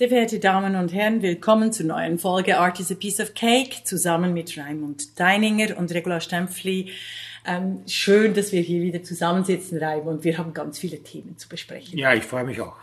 [0.00, 3.84] Sehr verehrte Damen und Herren, willkommen zur neuen Folge Art is a Piece of Cake
[3.84, 6.90] zusammen mit Raimund Deininger und Regula Stempfli.
[7.46, 10.24] Ähm, schön, dass wir hier wieder zusammensitzen, Raimund.
[10.24, 11.98] Wir haben ganz viele Themen zu besprechen.
[11.98, 12.76] Ja, ich freue mich auch.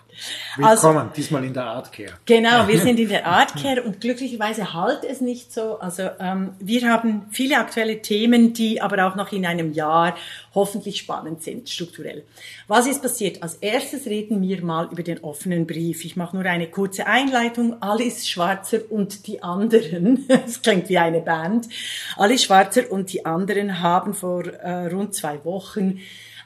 [0.55, 2.13] Willkommen, also, diesmal in der Artcare.
[2.25, 5.79] Genau, wir sind in der Artcare und glücklicherweise halt es nicht so.
[5.79, 10.15] Also ähm, wir haben viele aktuelle Themen, die aber auch noch in einem Jahr
[10.55, 12.23] hoffentlich spannend sind, strukturell.
[12.67, 13.43] Was ist passiert?
[13.43, 16.03] Als erstes reden wir mal über den offenen Brief.
[16.03, 17.81] Ich mache nur eine kurze Einleitung.
[17.81, 21.67] Alice Schwarzer und die anderen, das klingt wie eine Band,
[22.15, 25.99] Alice Schwarzer und die anderen haben vor äh, rund zwei Wochen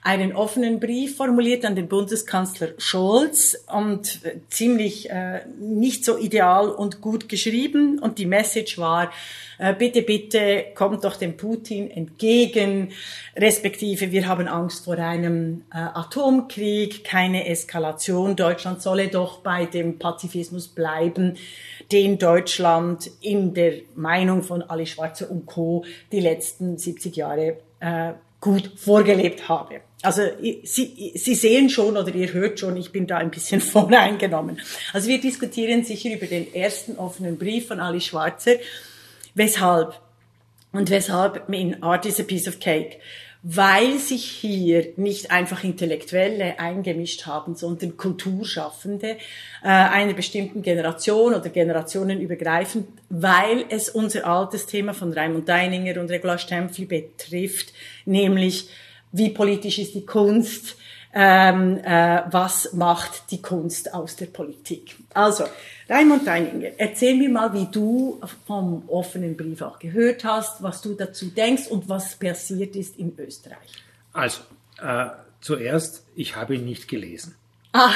[0.04, 6.70] einen offenen Brief formuliert an den Bundeskanzler Scholz und äh, ziemlich äh, nicht so ideal
[6.70, 8.00] und gut geschrieben.
[8.00, 9.12] Und die Message war,
[9.60, 12.90] äh, bitte, bitte kommt doch dem Putin entgegen,
[13.36, 18.36] respektive wir haben Angst vor einem äh, Atomkrieg, keine Eskalation.
[18.36, 21.38] Deutschland solle doch bei dem Pazifismus bleiben,
[21.91, 25.85] den Deutschland in der Meinung von Ali Schwarzer und Co.
[26.12, 29.82] die letzten 70 Jahre äh, gut vorgelebt habe.
[30.02, 30.24] Also
[30.63, 34.60] Sie, Sie sehen schon oder ihr hört schon, ich bin da ein bisschen voreingenommen.
[34.94, 38.54] Also wir diskutieren sicher über den ersten offenen Brief von Ali Schwarzer.
[39.35, 39.99] Weshalb?
[40.72, 42.98] Und weshalb in Art is a Piece of Cake?
[43.44, 49.18] Weil sich hier nicht einfach Intellektuelle eingemischt haben, sondern Kulturschaffende
[49.63, 56.12] äh, einer bestimmten Generation oder generationenübergreifend, weil es unser altes Thema von Raimund Deininger und
[56.12, 57.74] Regula Stempfli betrifft,
[58.05, 58.70] nämlich
[59.12, 60.76] wie politisch ist die Kunst,
[61.13, 64.95] ähm, äh, was macht die Kunst aus der Politik.
[65.13, 65.44] Also,
[65.90, 70.94] Raimund Deininger, erzähl mir mal, wie du vom offenen Brief auch gehört hast, was du
[70.94, 73.84] dazu denkst und was passiert ist in Österreich.
[74.13, 74.41] Also,
[74.81, 75.07] äh,
[75.41, 77.35] zuerst, ich habe ihn nicht gelesen.
[77.73, 77.94] Ah.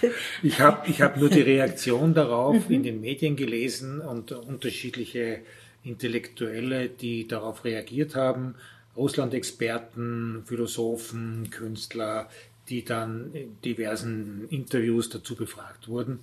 [0.42, 2.74] ich habe ich hab nur die Reaktion darauf mhm.
[2.74, 5.40] in den Medien gelesen und unterschiedliche
[5.84, 8.56] Intellektuelle, die darauf reagiert haben.
[8.98, 12.28] Russland-Experten, Philosophen, Künstler,
[12.68, 16.20] die dann in diversen Interviews dazu befragt wurden,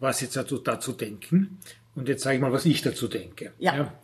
[0.00, 1.58] was sie dazu, dazu denken.
[1.94, 3.52] Und jetzt sage ich mal, was ich dazu denke.
[3.58, 3.76] Ja.
[3.76, 3.94] ja.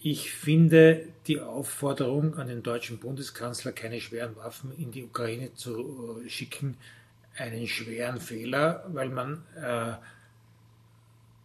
[0.00, 6.20] Ich finde die Aufforderung an den deutschen Bundeskanzler, keine schweren Waffen in die Ukraine zu
[6.26, 6.76] äh, schicken,
[7.36, 9.92] einen schweren Fehler, weil man, äh,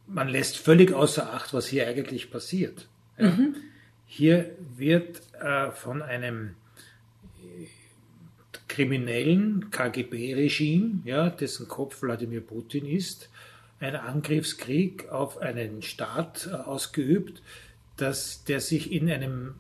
[0.08, 2.88] man lässt völlig außer Acht, was hier eigentlich passiert.
[3.18, 3.30] Ja?
[3.30, 3.56] Mhm.
[4.08, 6.56] Hier wird äh, von einem
[7.44, 7.68] äh,
[8.68, 13.30] kriminellen KGB-Regime, ja, dessen Kopf Wladimir Putin ist,
[13.80, 17.44] ein Angriffskrieg auf einen Staat äh, ausgeübt,
[17.98, 19.56] dass, der sich in einem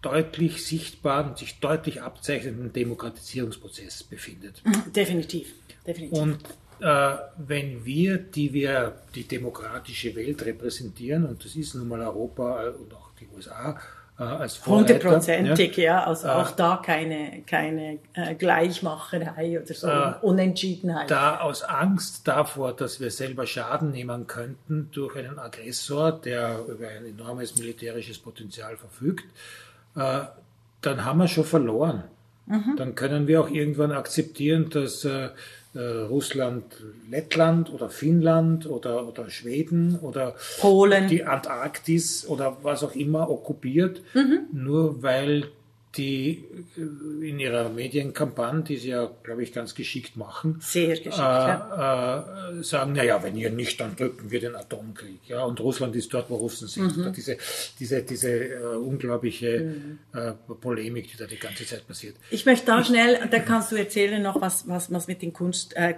[0.00, 4.62] deutlich sichtbaren, sich deutlich abzeichnenden Demokratisierungsprozess befindet.
[4.94, 5.52] Definitiv,
[5.86, 6.18] definitiv.
[6.18, 6.38] Und
[6.80, 12.68] äh, wenn wir, die wir die demokratische Welt repräsentieren, und das ist nun mal Europa
[12.70, 13.78] und auch die USA,
[14.18, 15.84] äh, als Hundertprozentig, ja.
[15.84, 16.04] ja.
[16.04, 21.10] Also äh, auch da keine, keine äh, Gleichmacherei oder so, äh, Unentschiedenheit.
[21.10, 26.88] Da aus Angst davor, dass wir selber Schaden nehmen könnten durch einen Aggressor, der über
[26.88, 29.26] ein enormes militärisches Potenzial verfügt,
[29.96, 30.20] äh,
[30.80, 32.04] dann haben wir schon verloren.
[32.46, 32.76] Mhm.
[32.76, 35.06] Dann können wir auch irgendwann akzeptieren, dass
[35.76, 36.64] äh, Russland,
[37.10, 44.02] Lettland oder Finnland oder, oder Schweden oder Polen, die Antarktis oder was auch immer okkupiert,
[44.14, 44.46] mhm.
[44.52, 45.44] nur weil
[45.96, 46.44] die
[46.76, 52.50] äh, in ihrer Medienkampagne, die sie ja, glaube ich, ganz geschickt machen, geschickt, äh, ja.
[52.50, 55.20] äh, sagen, naja, wenn ihr nicht, dann drücken wir den Atomkrieg.
[55.26, 56.96] Ja, und Russland ist dort, wo Russen sind.
[56.96, 57.12] Mhm.
[57.12, 57.36] Diese,
[57.78, 59.98] diese, diese äh, unglaubliche mhm.
[60.12, 62.16] Äh, Polemik, die da die ganze Zeit passiert.
[62.30, 65.76] Ich möchte da schnell, da kannst du erzählen noch, was, was, was mit den Kunst,
[65.76, 65.92] äh,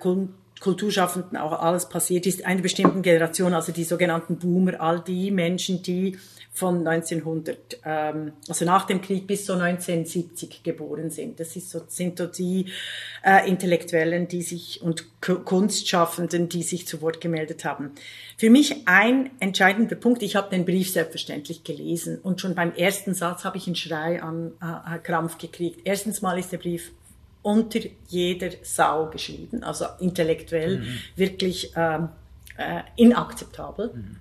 [0.61, 5.83] Kulturschaffenden auch alles passiert ist, einer bestimmten Generation, also die sogenannten Boomer, all die Menschen,
[5.83, 6.19] die
[6.59, 11.39] von 1900, ähm, also nach dem Krieg bis so 1970 geboren sind.
[11.39, 12.67] Das ist so, sind so die
[13.25, 17.93] äh, Intellektuellen, die sich und Kunstschaffenden, die sich zu Wort gemeldet haben.
[18.37, 20.23] Für mich ein entscheidender Punkt.
[20.23, 24.21] Ich habe den Brief selbstverständlich gelesen und schon beim ersten Satz habe ich einen Schrei
[24.21, 25.81] an äh, Krampf gekriegt.
[25.85, 26.91] Erstens mal ist der Brief
[27.49, 30.99] unter jeder Sau geschrieben, also intellektuell mhm.
[31.17, 32.11] wirklich ähm,
[32.59, 33.93] äh, inakzeptabel.
[33.95, 34.17] Mhm.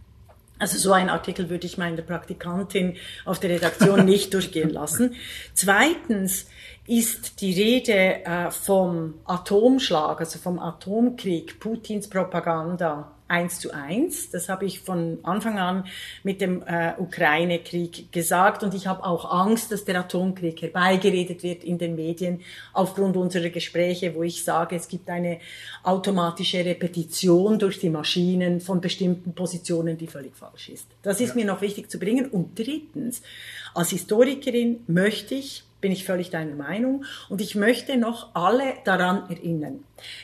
[0.60, 2.96] Also so ein Artikel würde ich meine Praktikantin
[3.26, 5.16] auf der Redaktion nicht durchgehen lassen.
[5.54, 6.48] Zweitens
[6.88, 14.30] ist die Rede äh, vom Atomschlag, also vom Atomkrieg, Putins Propaganda, eins zu eins.
[14.30, 15.86] Das habe ich von Anfang an
[16.24, 21.64] mit dem äh, Ukraine-Krieg gesagt und ich habe auch Angst, dass der Atomkrieg herbeigeredet wird
[21.64, 22.42] in den Medien
[22.74, 25.40] aufgrund unserer Gespräche, wo ich sage, es gibt eine
[25.84, 30.88] automatische Repetition durch die Maschinen von bestimmten Positionen, die völlig falsch ist.
[31.02, 31.36] Das ist ja.
[31.36, 32.28] mir noch wichtig zu bringen.
[32.28, 33.22] Und drittens,
[33.74, 37.06] als Historikerin möchte ich bin ich völlig deiner Meinung.
[37.30, 39.84] Und ich möchte noch alle daran erinnern,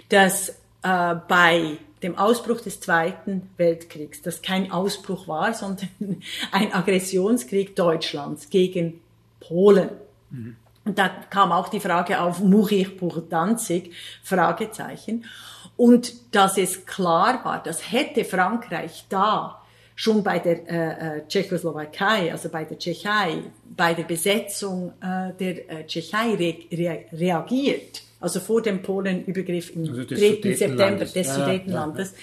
[0.10, 0.50] dass
[0.84, 5.90] äh, bei dem Ausbruch des Zweiten Weltkriegs, das kein Ausbruch war, sondern
[6.52, 9.02] ein Aggressionskrieg Deutschlands gegen
[9.40, 9.90] Polen.
[10.30, 10.58] Mhm.
[10.86, 13.94] Und da kam auch die Frage auf, mourir pour Danzig?
[14.22, 15.26] Fragezeichen.
[15.78, 19.64] Und dass es klar war, dass hätte Frankreich da
[19.96, 25.70] schon bei der äh, äh, Tschechoslowakei, also bei der Tschechei, bei der Besetzung äh, der
[25.70, 30.54] äh, Tschechei re re reagiert, also vor dem Polenübergriff im also 3.
[30.56, 32.14] September des ja, Sudetenlandes,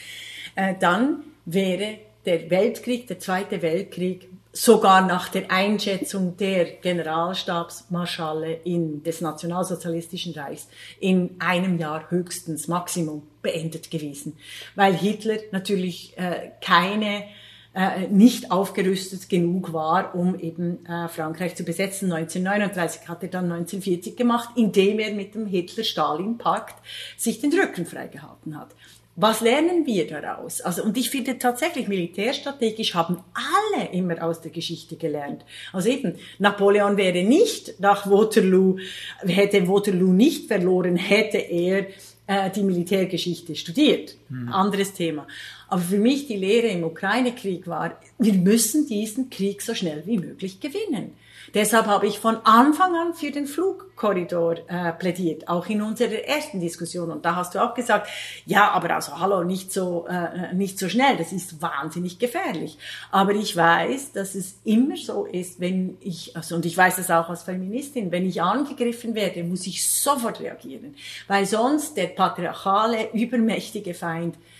[0.56, 0.70] ja, ja.
[0.70, 9.02] Äh, dann wäre der Weltkrieg, der Zweite Weltkrieg, sogar nach der Einschätzung der Generalstabsmarschalle in,
[9.02, 10.68] des Nationalsozialistischen Reichs
[10.98, 14.36] in einem Jahr höchstens Maximum beendet gewesen,
[14.74, 17.24] weil Hitler natürlich äh, keine
[17.72, 22.12] äh, nicht aufgerüstet genug war, um eben äh, Frankreich zu besetzen.
[22.12, 26.76] 1939 hat er dann 1940 gemacht, indem er mit dem Hitler-Stalin-Pakt
[27.16, 28.74] sich den Rücken freigehalten hat.
[29.16, 30.62] Was lernen wir daraus?
[30.62, 35.44] Also, und ich finde tatsächlich, militärstrategisch haben alle immer aus der Geschichte gelernt.
[35.72, 38.78] Also eben, Napoleon wäre nicht nach Waterloo,
[39.20, 41.86] hätte Waterloo nicht verloren, hätte er
[42.26, 44.16] äh, die Militärgeschichte studiert.
[44.28, 44.52] Mhm.
[44.52, 45.26] Anderes Thema.
[45.70, 50.18] Aber für mich die Lehre im Ukraine-Krieg war, wir müssen diesen Krieg so schnell wie
[50.18, 51.12] möglich gewinnen.
[51.54, 56.60] Deshalb habe ich von Anfang an für den Flugkorridor äh, plädiert, auch in unserer ersten
[56.60, 57.10] Diskussion.
[57.10, 58.08] Und da hast du auch gesagt,
[58.46, 62.76] ja, aber also hallo, nicht so äh, nicht so schnell, das ist wahnsinnig gefährlich.
[63.10, 67.10] Aber ich weiß, dass es immer so ist, wenn ich also und ich weiß das
[67.10, 70.94] auch als Feministin, wenn ich angegriffen werde, muss ich sofort reagieren,
[71.26, 74.59] weil sonst der patriarchale übermächtige Feind äh,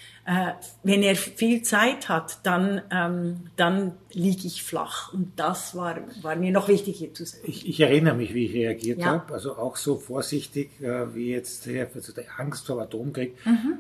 [0.83, 5.13] wenn er viel Zeit hat, dann, ähm, dann liege ich flach.
[5.13, 7.45] Und das war, war mir noch wichtig hier zu sagen.
[7.47, 9.07] Ich, ich erinnere mich, wie ich reagiert ja.
[9.07, 9.33] habe.
[9.33, 13.35] Also auch so vorsichtig äh, wie jetzt also der Angst vor Atomkrieg.
[13.45, 13.79] Mhm.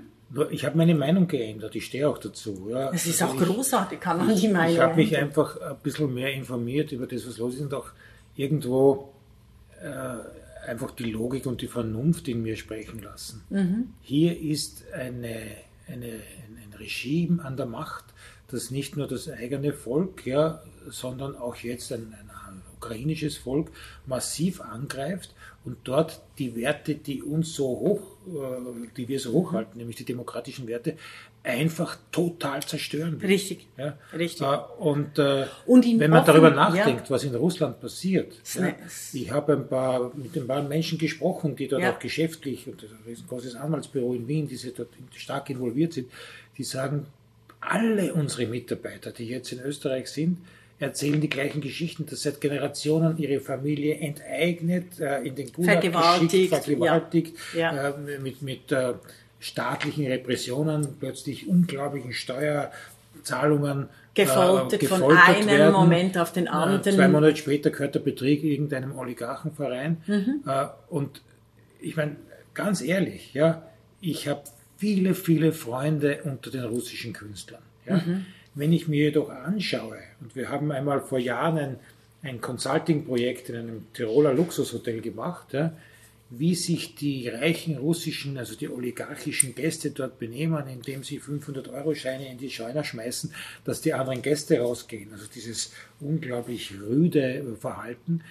[0.51, 2.69] Ich habe meine Meinung geändert, ich stehe auch dazu.
[2.71, 2.91] Ja.
[2.93, 5.77] Es ist also auch ich, großartig, kann man die Meinung Ich habe mich einfach ein
[5.83, 7.91] bisschen mehr informiert über das, was los ist und auch
[8.37, 9.13] irgendwo
[9.83, 13.43] äh, einfach die Logik und die Vernunft in mir sprechen lassen.
[13.51, 13.89] Mhm.
[14.03, 15.41] Hier ist eine
[15.91, 18.05] eine, ein Regime an der Macht,
[18.49, 22.31] das nicht nur das eigene Volk, ja, sondern auch jetzt ein, ein,
[22.81, 23.71] ukrainisches Volk
[24.07, 25.35] massiv angreift
[25.67, 30.07] und dort die Werte, die uns so hoch, äh, die wir so hochhalten, nämlich die
[30.07, 30.97] demokratischen Werte,
[31.43, 33.31] einfach total zerstören will.
[33.31, 33.67] Richtig.
[33.79, 33.97] Ja?
[34.13, 34.47] Richtig.
[34.47, 37.11] Äh, und, äh, und wenn man offen, darüber nachdenkt, ja.
[37.11, 38.75] was in Russland passiert, ja,
[39.13, 42.91] ich habe ein paar, mit ein paar Menschen gesprochen, die dort auch geschäftlich, und das
[43.07, 46.11] ist ein großes Anwaltsbüro in Wien, die dort stark involviert sind,
[46.59, 47.07] die sagen,
[47.61, 50.39] alle unsere Mitarbeiter, die jetzt in Österreich sind,
[50.79, 56.51] erzählen die gleichen Geschichten, dass seit Generationen ihre Familie enteignet, äh, in den Gulag vergewaltigt,
[56.51, 57.37] geschickt, vergewaltigt.
[57.55, 58.95] Äh, mit, mit äh,
[59.41, 65.73] staatlichen Repressionen, plötzlich unglaublichen Steuerzahlungen gefoltert, äh, gefoltert von einem werden.
[65.73, 66.83] Moment auf den anderen.
[66.83, 69.97] zwei Monate später gehört der Betrieb irgendeinem Oligarchenverein.
[70.07, 70.43] Mhm.
[70.47, 71.23] Äh, und
[71.81, 72.17] ich meine,
[72.55, 73.63] ganz ehrlich, ja,
[74.01, 74.43] ich habe
[74.77, 77.63] viele, viele Freunde unter den russischen Künstlern.
[77.87, 77.97] Ja.
[77.97, 78.27] Mhm.
[78.55, 81.77] Wenn ich mir jedoch anschaue, und wir haben einmal vor Jahren ein,
[82.23, 85.73] ein Consulting-Projekt in einem Tiroler Luxushotel gemacht, ja,
[86.31, 92.39] wie sich die reichen russischen, also die oligarchischen Gäste dort benehmen, indem sie 500-Euro-Scheine in
[92.39, 93.35] die Scheuner schmeißen,
[93.65, 95.13] dass die anderen Gäste rausgehen.
[95.13, 98.23] Also dieses unglaublich rüde Verhalten.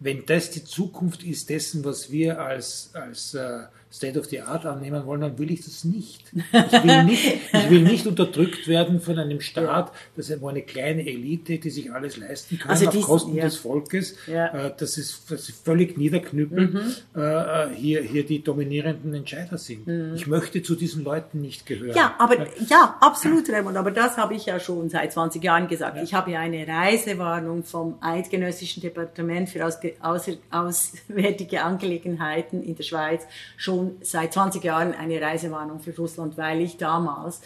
[0.00, 3.64] Wenn das die Zukunft ist dessen, was wir als, als äh,
[3.96, 6.24] State of the Art annehmen wollen, dann will ich das nicht.
[6.34, 11.06] Ich will nicht, ich will nicht unterdrückt werden von einem Staat, das ist eine kleine
[11.06, 13.44] Elite, die sich alles leisten kann, also auf dies, Kosten ja.
[13.44, 14.16] des Volkes.
[14.26, 14.66] Ja.
[14.66, 17.20] Äh, das, ist, das ist völlig niederknüppeln, mhm.
[17.20, 19.86] Äh, hier, hier die dominierenden Entscheider sind.
[19.86, 20.14] Mhm.
[20.14, 21.96] Ich möchte zu diesen Leuten nicht gehören.
[21.96, 23.76] Ja, aber ja, absolut, Raymond.
[23.76, 25.96] Aber das habe ich ja schon seit 20 Jahren gesagt.
[25.96, 26.02] Ja.
[26.02, 33.26] Ich habe ja eine Reisewarnung vom Eidgenössischen Departement für Auswärtige Angelegenheiten in der Schweiz
[33.56, 37.40] schon seit 20 Jahren eine Reisewarnung für Russland, weil ich damals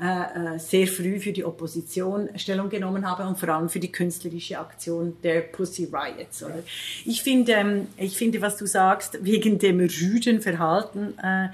[0.00, 3.90] äh, äh, sehr früh für die Opposition Stellung genommen habe und vor allem für die
[3.90, 6.42] künstlerische Aktion der Pussy Riots.
[6.42, 6.62] Oder?
[7.04, 11.18] Ich finde, ähm, ich finde, was du sagst wegen dem rüden Verhalten.
[11.18, 11.48] Äh,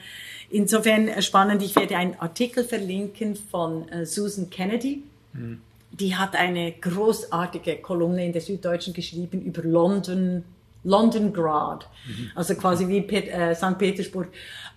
[0.51, 1.63] insofern spannend.
[1.63, 5.05] Ich werde einen Artikel verlinken von äh, Susan Kennedy.
[5.33, 5.61] Mhm.
[5.93, 10.43] Die hat eine großartige Kolumne in der Süddeutschen geschrieben über London,
[10.85, 12.31] London Grad, mhm.
[12.35, 13.79] also quasi wie Pet, äh, St.
[13.79, 14.29] Petersburg,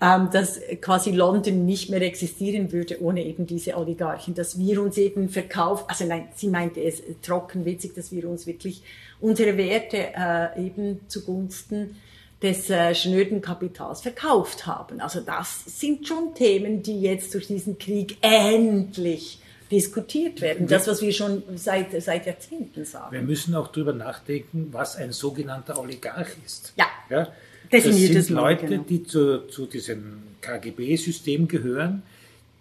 [0.01, 4.97] ähm, dass quasi London nicht mehr existieren würde ohne eben diese Oligarchen, dass wir uns
[4.97, 8.83] eben verkaufen, also nein, sie meinte es trocken witzig, dass wir uns wirklich
[9.19, 11.95] unsere Werte äh, eben zugunsten
[12.41, 14.99] des äh, schnöden Kapitals verkauft haben.
[14.99, 19.39] Also das sind schon Themen, die jetzt durch diesen Krieg endlich
[19.71, 20.67] diskutiert werden.
[20.67, 23.11] Das, was wir schon seit, seit Jahrzehnten sagen.
[23.11, 26.73] Wir müssen auch darüber nachdenken, was ein sogenannter Oligarch ist.
[26.77, 26.85] Ja.
[27.09, 27.27] ja?
[27.71, 28.83] Das sind Leute, genau.
[28.83, 32.03] die zu, zu diesem KGB-System gehören,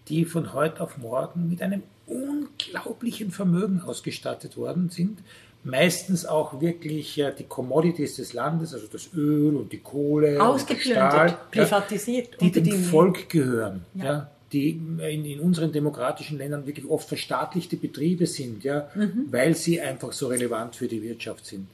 [0.08, 5.20] die von heute auf morgen mit einem unglaublichen Vermögen ausgestattet worden sind.
[5.62, 11.50] Meistens auch wirklich ja, die Commodities des Landes, also das Öl und die Kohle, ausgeplündert,
[11.50, 13.86] privatisiert, ja, die dem Volk gehören.
[13.94, 14.30] Ja.
[14.54, 19.26] Die in, in, unseren demokratischen Ländern wirklich oft verstaatlichte Betriebe sind, ja, mhm.
[19.30, 21.66] weil sie einfach so relevant für die Wirtschaft sind.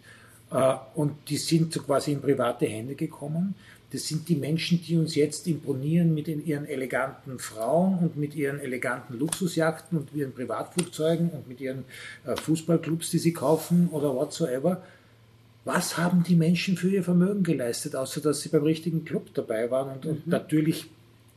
[0.51, 3.55] Äh, und die sind so quasi in private Hände gekommen.
[3.93, 8.61] Das sind die Menschen, die uns jetzt imponieren mit ihren eleganten Frauen und mit ihren
[8.61, 11.85] eleganten Luxusjachten und ihren Privatflugzeugen und mit ihren
[12.25, 14.83] äh, Fußballclubs, die sie kaufen oder whatsoever.
[15.67, 19.71] Was haben die Menschen für ihr Vermögen geleistet, außer dass sie beim richtigen Club dabei
[19.71, 20.11] waren und, mhm.
[20.11, 20.87] und natürlich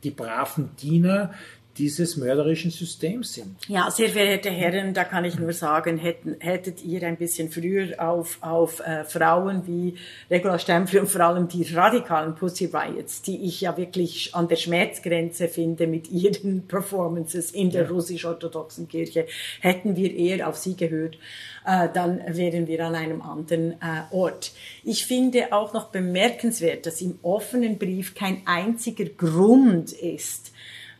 [0.04, 1.32] die braven Diener
[1.76, 3.56] dieses mörderischen Systems sind.
[3.66, 7.94] Ja, sehr verehrte Herren, da kann ich nur sagen, hätten, hättet ihr ein bisschen früher
[7.98, 9.94] auf, auf äh, Frauen wie
[10.30, 14.56] Regula Stempfli und vor allem die radikalen Pussy Riots, die ich ja wirklich an der
[14.56, 17.88] Schmerzgrenze finde mit ihren Performances in der ja.
[17.88, 19.26] russisch-orthodoxen Kirche,
[19.60, 21.18] hätten wir eher auf sie gehört,
[21.66, 24.52] äh, dann wären wir an einem anderen äh, Ort.
[24.84, 30.53] Ich finde auch noch bemerkenswert, dass im offenen Brief kein einziger Grund ist,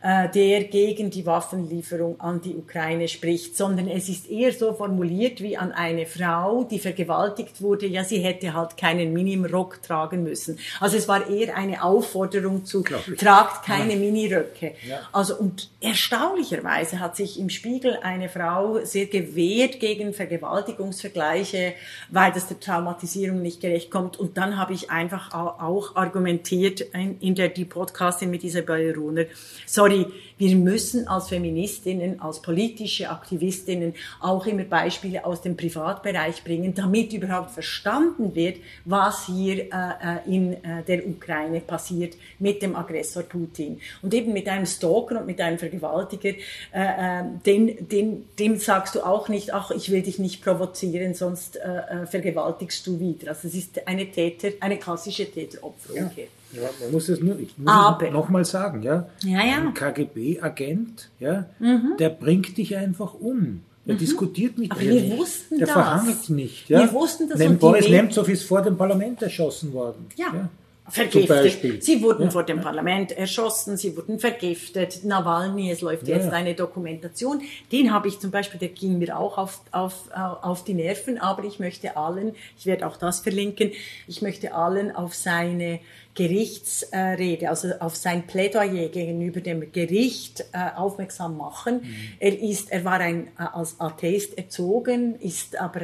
[0.05, 5.41] äh, der gegen die Waffenlieferung an die Ukraine spricht, sondern es ist eher so formuliert
[5.41, 10.59] wie an eine Frau, die vergewaltigt wurde, ja, sie hätte halt keinen Minimrock tragen müssen.
[10.79, 13.99] Also es war eher eine Aufforderung zu, tragt keine ja.
[13.99, 14.75] Miniröcke.
[14.87, 15.01] Ja.
[15.11, 21.73] Also und erstaunlicherweise hat sich im Spiegel eine Frau sehr gewehrt gegen Vergewaltigungsvergleiche,
[22.11, 24.19] weil das der Traumatisierung nicht gerecht kommt.
[24.19, 29.25] Und dann habe ich einfach auch argumentiert in der die Podcastin mit Isabel Runer,
[29.65, 36.43] sorry, sorry, wir müssen als Feministinnen, als politische Aktivistinnen auch immer Beispiele aus dem Privatbereich
[36.43, 42.63] bringen, damit überhaupt verstanden wird, was hier äh, äh, in äh, der Ukraine passiert mit
[42.63, 43.81] dem Aggressor Putin.
[44.03, 48.97] Und eben mit einem Stalker und mit einem Vergewaltiger, äh, äh den, den, dem sagst
[48.97, 53.29] du auch nicht, ach, ich will dich nicht provozieren, sonst äh, vergewaltigst du wieder.
[53.29, 56.25] Also es ist eine Täter, eine klassische Täteropferumkehr.
[56.25, 56.44] Ja.
[56.55, 59.09] Ja, man muss es nur, ich muss nochmal sagen, ja.
[59.23, 59.57] ja, ja.
[59.57, 61.95] Ein KGB-Agent, ja, mhm.
[61.99, 63.63] der bringt dich einfach um.
[63.87, 63.99] Der mhm.
[63.99, 64.93] diskutiert mit Aber dir.
[64.93, 65.75] Wir wussten der das.
[65.75, 66.71] verhandelt nicht.
[66.71, 66.81] Ja?
[66.81, 67.39] Wir wussten das.
[67.39, 70.07] Nem Boris Nemtsov ist vor dem Parlament erschossen worden.
[70.17, 70.27] Ja.
[70.33, 70.49] ja.
[70.87, 71.83] Vergiftet.
[71.83, 72.31] Sie wurden ja.
[72.31, 75.03] vor dem Parlament erschossen, sie wurden vergiftet.
[75.03, 76.17] Nawalny, es läuft ja.
[76.17, 77.41] jetzt eine Dokumentation.
[77.73, 81.45] Den habe ich zum Beispiel, der ging mir auch auf, auf, auf die Nerven, aber
[81.45, 83.73] ich möchte allen, ich werde auch das verlinken,
[84.07, 85.81] ich möchte allen auf seine
[86.15, 91.81] Gerichtsrede, also auf sein Plädoyer gegenüber dem Gericht äh, aufmerksam machen.
[91.83, 91.95] Mhm.
[92.21, 95.83] Er ist, er war ein äh, als Atheist erzogen, ist aber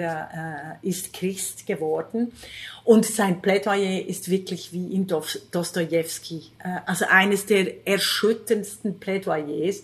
[0.83, 2.33] äh, ist Christ geworden
[2.85, 6.43] und sein Plädoyer ist wirklich wie in Dostoevsky,
[6.87, 9.83] also eines der erschütterndsten Plädoyers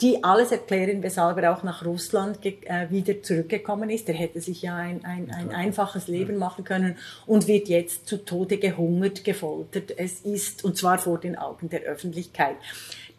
[0.00, 4.08] die alles erklären, weshalb er auch nach Russland äh, wieder zurückgekommen ist.
[4.08, 6.96] Er hätte sich ja ein, ein, ein einfaches Leben machen können
[7.26, 9.96] und wird jetzt zu Tode gehungert, gefoltert.
[9.96, 12.56] Es ist, und zwar vor den Augen der Öffentlichkeit.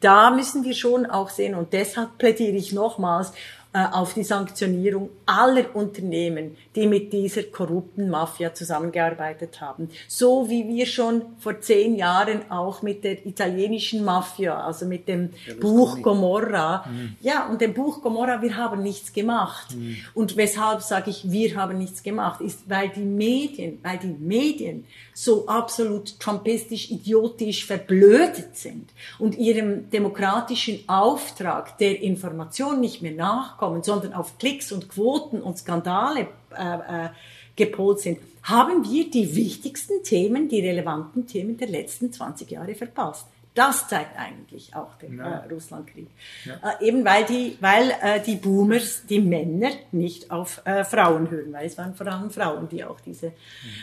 [0.02, 3.32] Da müssen wir schon auch sehen, und deshalb plädiere ich nochmals
[3.76, 9.90] auf die Sanktionierung aller Unternehmen, die mit dieser korrupten Mafia zusammengearbeitet haben.
[10.08, 15.32] So wie wir schon vor zehn Jahren auch mit der italienischen Mafia, also mit dem
[15.60, 17.16] Buch Gomorra, mhm.
[17.22, 19.76] ja, und dem Buch Gomorra, wir haben nichts gemacht.
[19.76, 19.98] Mhm.
[20.14, 24.86] Und weshalb sage ich, wir haben nichts gemacht, ist, weil die Medien, weil die Medien
[25.18, 33.82] so absolut trumpistisch, idiotisch verblödet sind und ihrem demokratischen Auftrag der Information nicht mehr nachkommen,
[33.82, 37.10] sondern auf Klicks und Quoten und Skandale äh, äh,
[37.56, 43.28] gepolt sind, haben wir die wichtigsten Themen, die relevanten Themen der letzten 20 Jahre verpasst.
[43.56, 45.40] Das zeigt eigentlich auch den ja.
[45.40, 46.08] äh, Russlandkrieg.
[46.44, 46.76] Ja.
[46.80, 51.54] Äh, eben weil die, weil äh, die Boomers, die Männer nicht auf äh, Frauen hören,
[51.54, 53.34] weil es waren vor allem Frauen, die auch diese mhm.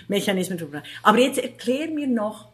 [0.08, 0.82] Mechanismen tun.
[1.02, 2.52] Aber jetzt erklär mir noch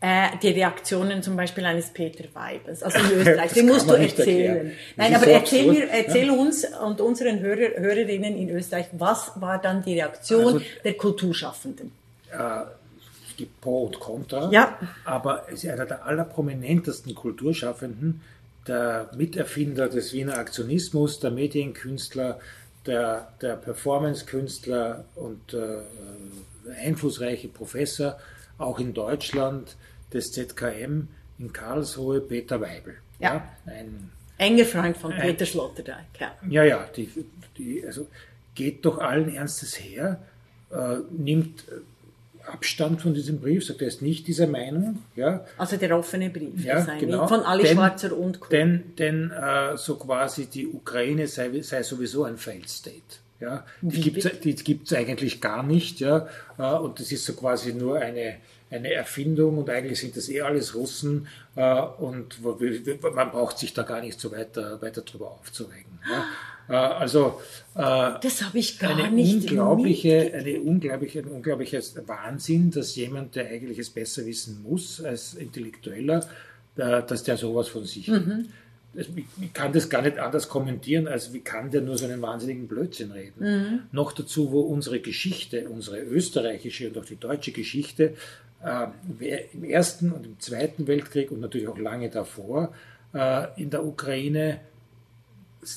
[0.00, 3.52] äh, die Reaktionen zum Beispiel eines Peter Weibels, also in Österreich.
[3.52, 4.72] Den musst du erzählen.
[4.96, 6.32] Nein, aber so erzähl, mir, erzähl ja.
[6.32, 11.92] uns und unseren Hörer, Hörerinnen in Österreich, was war dann die Reaktion also, der Kulturschaffenden?
[13.42, 14.78] Äh, gibt Pro und Contra, ja.
[15.04, 18.20] aber es ist einer der allerprominentesten Kulturschaffenden,
[18.66, 22.38] der Miterfinder des Wiener Aktionismus, der Medienkünstler,
[22.86, 25.78] der, der Performance-Künstler und äh,
[26.84, 28.18] einflussreiche Professor,
[28.58, 29.76] auch in Deutschland,
[30.12, 31.08] des ZKM
[31.38, 32.96] in Karlsruhe, Peter Weibel.
[33.18, 33.34] Ja.
[33.34, 35.96] ja ein enger Freund von ein, Peter Sloterdijk.
[36.20, 37.10] Ja, ja, ja die,
[37.56, 38.08] die, also
[38.54, 40.18] geht doch allen Ernstes her,
[40.70, 41.64] äh, nimmt
[42.46, 45.02] Abstand von diesem Brief, sagt er ist nicht dieser Meinung.
[45.16, 45.44] Ja.
[45.58, 47.26] Also der offene Brief ja, genau.
[47.26, 48.48] von Ali denn, Schwarzer und Co.
[48.50, 53.00] Denn, denn äh, so quasi die Ukraine sei, sei sowieso ein Failed State.
[53.40, 53.64] Ja.
[53.80, 56.00] Die gibt es eigentlich gar nicht.
[56.00, 56.28] Ja.
[56.58, 58.36] Äh, und das ist so quasi nur eine,
[58.70, 63.82] eine Erfindung und eigentlich sind das eh alles Russen äh, und man braucht sich da
[63.82, 65.98] gar nicht so weiter, weiter drüber aufzuregen.
[66.08, 66.24] Ja.
[66.68, 67.40] Äh, also
[67.74, 67.78] äh,
[68.20, 73.48] das habe ich gar eine nicht unglaubliche, eine unglaubliche, ein unglaubliches Wahnsinn, dass jemand, der
[73.48, 76.26] eigentlich es besser wissen muss als Intellektueller,
[76.76, 78.46] äh, dass der sowas von sich mhm.
[78.94, 82.68] Ich kann das gar nicht anders kommentieren, als wie kann der nur so einen wahnsinnigen
[82.68, 83.40] Blödsinn reden.
[83.40, 83.78] Mhm.
[83.90, 88.12] Noch dazu, wo unsere Geschichte, unsere österreichische und auch die deutsche Geschichte
[89.18, 92.74] im Ersten und im Zweiten Weltkrieg und natürlich auch lange davor
[93.56, 94.60] in der Ukraine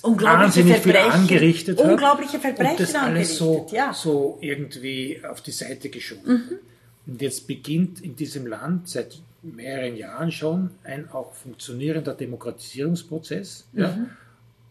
[0.03, 1.91] wahnsinnig viel angerichtet hat.
[1.91, 3.93] Unglaubliche Verbrechen und das alles so, ja.
[3.93, 6.33] so irgendwie auf die Seite geschoben.
[6.33, 6.59] Mhm.
[7.07, 13.65] Und jetzt beginnt in diesem Land seit mehreren Jahren schon ein auch funktionierender Demokratisierungsprozess.
[13.73, 13.81] Mhm.
[13.81, 13.97] Ja?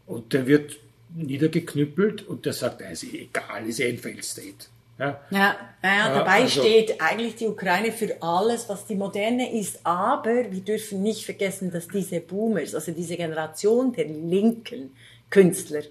[0.07, 0.79] Und der wird
[1.15, 4.67] niedergeknüppelt und der sagt, also egal, ist eh ein Failed State.
[4.99, 9.81] Ja, ja, ja dabei also, steht eigentlich die Ukraine für alles, was die Moderne ist.
[9.85, 14.95] Aber wir dürfen nicht vergessen, dass diese Boomers, also diese Generation der linken
[15.31, 15.83] Künstler,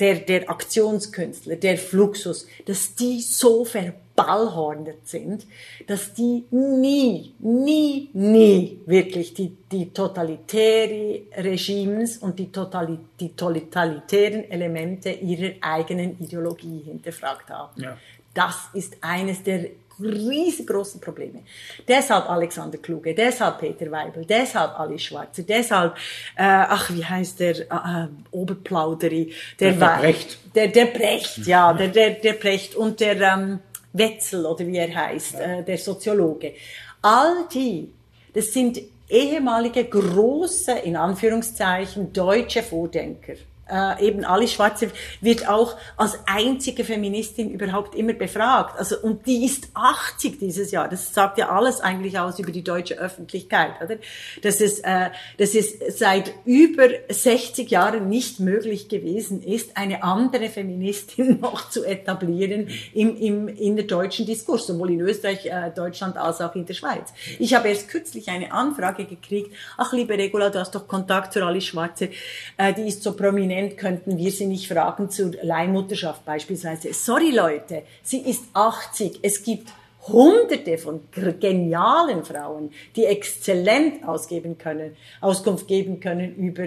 [0.00, 5.46] der, der Aktionskünstler, der Fluxus, dass die so verballhornet sind,
[5.86, 14.50] dass die nie, nie, nie wirklich die, die totalitären Regimes und die, totali die totalitären
[14.50, 17.80] Elemente ihrer eigenen Ideologie hinterfragt haben.
[17.80, 17.96] Ja.
[18.34, 19.70] Das ist eines der
[20.00, 21.40] riesengroßen Probleme.
[21.86, 25.94] Deshalb Alexander Kluge, deshalb Peter Weibel, deshalb Ali Schwarzer, deshalb,
[26.36, 30.38] äh, ach, wie heißt der, äh, äh Oberplauderi, der, der, der Brecht.
[30.54, 33.60] Der, der Brecht, ja, der, der, der Brecht und der ähm,
[33.92, 36.54] Wetzel, oder wie er heißt, äh, der Soziologe.
[37.02, 37.92] All die,
[38.32, 43.34] das sind ehemalige große, in Anführungszeichen, deutsche Vordenker
[43.70, 44.88] äh, eben Alice Schwarzer
[45.20, 48.78] wird auch als einzige Feministin überhaupt immer befragt.
[48.78, 50.88] Also, und die ist 80 dieses Jahr.
[50.88, 53.96] Das sagt ja alles eigentlich aus über die deutsche Öffentlichkeit, oder?
[54.42, 60.48] Dass es, äh, dass es seit über 60 Jahren nicht möglich gewesen ist, eine andere
[60.48, 66.16] Feministin noch zu etablieren im, im, in der deutschen Diskurs, sowohl in Österreich, äh, Deutschland
[66.16, 67.12] als auch in der Schweiz.
[67.38, 71.44] Ich habe erst kürzlich eine Anfrage gekriegt, ach liebe Regula, du hast doch Kontakt zu
[71.44, 72.08] Alice Schwarzer,
[72.56, 76.92] äh, die ist so prominent prominent könnten wir sie nicht fragen zur Leihmutterschaft beispielsweise.
[76.92, 79.20] Sorry Leute, sie ist 80.
[79.22, 79.68] Es gibt
[80.06, 81.00] Hunderte von
[81.40, 86.66] genialen Frauen, die exzellent ausgeben können, Auskunft geben können über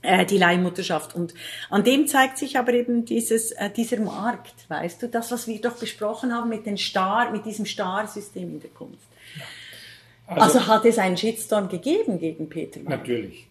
[0.00, 1.14] äh, die Leihmutterschaft.
[1.14, 1.34] Und
[1.68, 5.60] an dem zeigt sich aber eben dieses, äh, dieser Markt, weißt du, das, was wir
[5.60, 9.04] doch besprochen haben mit, den Star, mit diesem Star-System in der Kunst.
[10.26, 12.98] Also, also, hat es einen Shitstorm gegeben gegen Peter Mann?
[12.98, 13.46] Natürlich.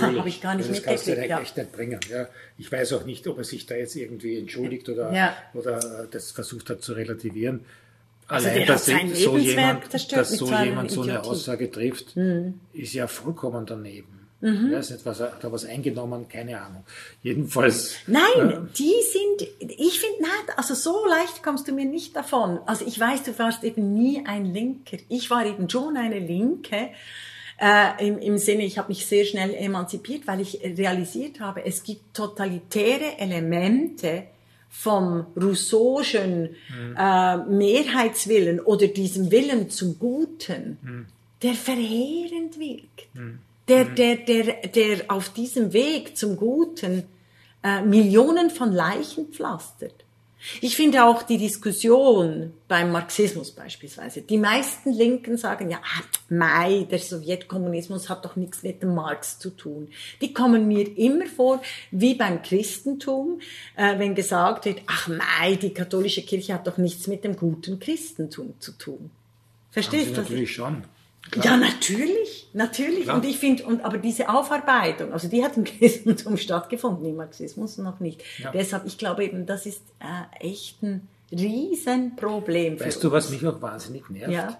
[0.00, 1.40] Habe ich gar nicht das kannst du ja.
[1.40, 2.00] echt nicht bringen.
[2.10, 2.28] Ja.
[2.58, 5.36] Ich weiß auch nicht, ob er sich da jetzt irgendwie entschuldigt oder, ja.
[5.54, 7.64] oder das versucht hat zu relativieren.
[8.26, 12.60] Also Allein, dass so jemand, dass so, jemand so eine Aussage trifft, mhm.
[12.72, 14.20] ist ja vollkommen daneben.
[14.40, 14.68] Mhm.
[14.68, 16.84] Ich weiß nicht, was er, hat er was eingenommen, keine Ahnung.
[17.22, 17.96] Jedenfalls.
[18.06, 22.60] Nein, äh, die sind, ich finde, nein, also so leicht kommst du mir nicht davon.
[22.66, 24.96] Also ich weiß, du warst eben nie ein Linker.
[25.08, 26.90] Ich war eben schon eine Linke,
[27.60, 31.82] äh, im, im Sinne, ich habe mich sehr schnell emanzipiert, weil ich realisiert habe, es
[31.82, 34.24] gibt totalitäre Elemente
[34.70, 36.96] vom Rousseau'schen mhm.
[36.96, 41.06] äh, Mehrheitswillen oder diesem Willen zum Guten, mhm.
[41.42, 43.14] der verheerend wirkt.
[43.14, 43.40] Mhm.
[43.68, 47.04] Der, der, der, der auf diesem Weg zum Guten
[47.62, 50.04] äh, Millionen von Leichen pflastert.
[50.60, 54.22] Ich finde auch die Diskussion beim Marxismus beispielsweise.
[54.22, 59.38] Die meisten Linken sagen ja, ah, Mai, der Sowjetkommunismus hat doch nichts mit dem Marx
[59.38, 59.88] zu tun.
[60.20, 63.40] Die kommen mir immer vor wie beim Christentum,
[63.76, 67.78] äh, wenn gesagt wird, ach Mai, die katholische Kirche hat doch nichts mit dem guten
[67.78, 69.10] Christentum zu tun.
[69.70, 70.22] Verstehst du?
[70.22, 70.84] Natürlich schon.
[71.30, 71.44] Klar.
[71.44, 73.04] Ja, natürlich, natürlich.
[73.04, 73.16] Klar.
[73.16, 77.78] Und ich finde, und aber diese Aufarbeitung, also die hat im Christentum stattgefunden, im Marxismus
[77.78, 78.22] noch nicht.
[78.38, 78.50] Ja.
[78.52, 82.80] Deshalb, ich glaube eben, das ist äh, echt ein Riesenproblem.
[82.80, 84.32] Weißt du, was mich auch wahnsinnig nervt?
[84.32, 84.58] Ja.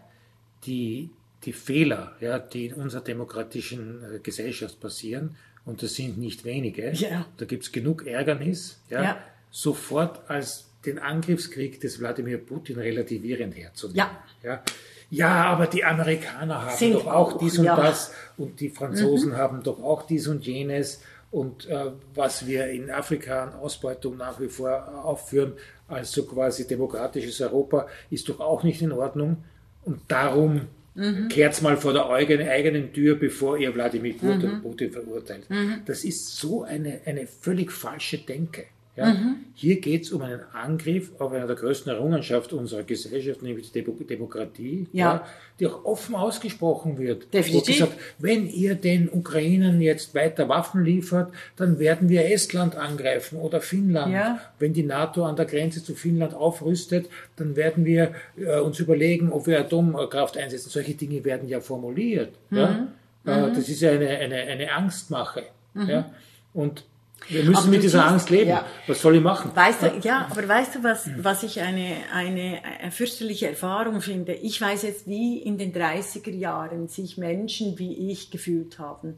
[0.64, 1.10] Die,
[1.44, 6.92] die Fehler, ja, die in unserer demokratischen äh, Gesellschaft passieren, und das sind nicht wenige,
[6.92, 7.26] ja.
[7.36, 9.18] da gibt es genug Ärgernis, ja, ja,
[9.50, 13.96] sofort als den Angriffskrieg des Wladimir Putin relativierend herzunehmen.
[13.96, 14.22] Ja.
[14.42, 14.62] ja
[15.10, 17.76] ja, aber die Amerikaner haben Sind doch auch, dies und ja.
[17.76, 19.36] das und die Franzosen mhm.
[19.36, 24.40] haben doch auch dies und jenes und äh, was wir in Afrika an Ausbeutung nach
[24.40, 25.54] wie vor aufführen,
[25.88, 29.38] als so quasi demokratisches Europa, ist doch auch nicht in Ordnung
[29.84, 31.28] und darum mhm.
[31.28, 34.62] kehrt's mal vor der eigenen, eigenen Tür, bevor ihr Wladimir Putin, mhm.
[34.62, 35.50] Putin verurteilt.
[35.50, 35.82] Mhm.
[35.86, 38.66] Das ist so eine, eine völlig falsche Denke.
[39.00, 39.14] Ja?
[39.14, 39.36] Mhm.
[39.54, 43.82] Hier geht es um einen Angriff auf eine der größten Errungenschaften unserer Gesellschaft, nämlich die
[43.82, 45.14] Demokratie, ja.
[45.14, 45.26] ja.
[45.58, 47.32] die auch offen ausgesprochen wird.
[47.32, 47.78] Definitiv.
[47.78, 53.60] Gesagt, wenn ihr den Ukrainern jetzt weiter Waffen liefert, dann werden wir Estland angreifen oder
[53.60, 54.40] Finnland.
[54.58, 59.32] Wenn die NATO an der Grenze zu Finnland aufrüstet, dann werden wir äh, uns überlegen,
[59.32, 60.68] ob wir Atomkraft einsetzen.
[60.68, 62.32] Solche Dinge werden ja formuliert.
[62.50, 62.58] Mhm.
[62.58, 62.88] Ja?
[63.26, 63.54] Äh, mhm.
[63.54, 65.44] Das ist ja eine, eine, eine Angstmache.
[65.74, 66.04] Mhm.
[66.52, 66.84] Und
[67.28, 68.50] wir müssen aber mit dieser siehst, Angst leben.
[68.50, 68.66] Ja.
[68.86, 69.50] Was soll ich machen?
[69.54, 74.32] Weißt du, ja, aber weißt du, was, was ich eine, eine, fürchterliche Erfahrung finde?
[74.34, 79.16] Ich weiß jetzt, wie in den 30er Jahren sich Menschen wie ich gefühlt haben.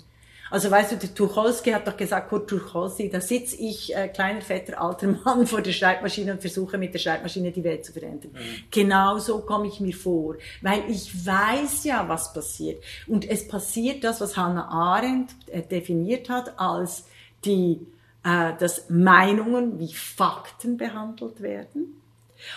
[0.53, 4.43] Also weißt du, der Tucholsky hat doch gesagt, Kurt Tucholsky, da sitze ich, äh, kleiner,
[4.43, 8.33] fetter, alter Mann vor der Schreibmaschine und versuche mit der Schreibmaschine die Welt zu verändern.
[8.35, 8.65] Mhm.
[8.71, 12.85] Genau so komme ich mir vor, weil ich weiß ja, was passiert.
[13.07, 17.07] Und es passiert das, was Hannah Arendt äh, definiert hat als
[17.45, 17.87] die,
[18.25, 22.03] äh, dass Meinungen wie Fakten behandelt werden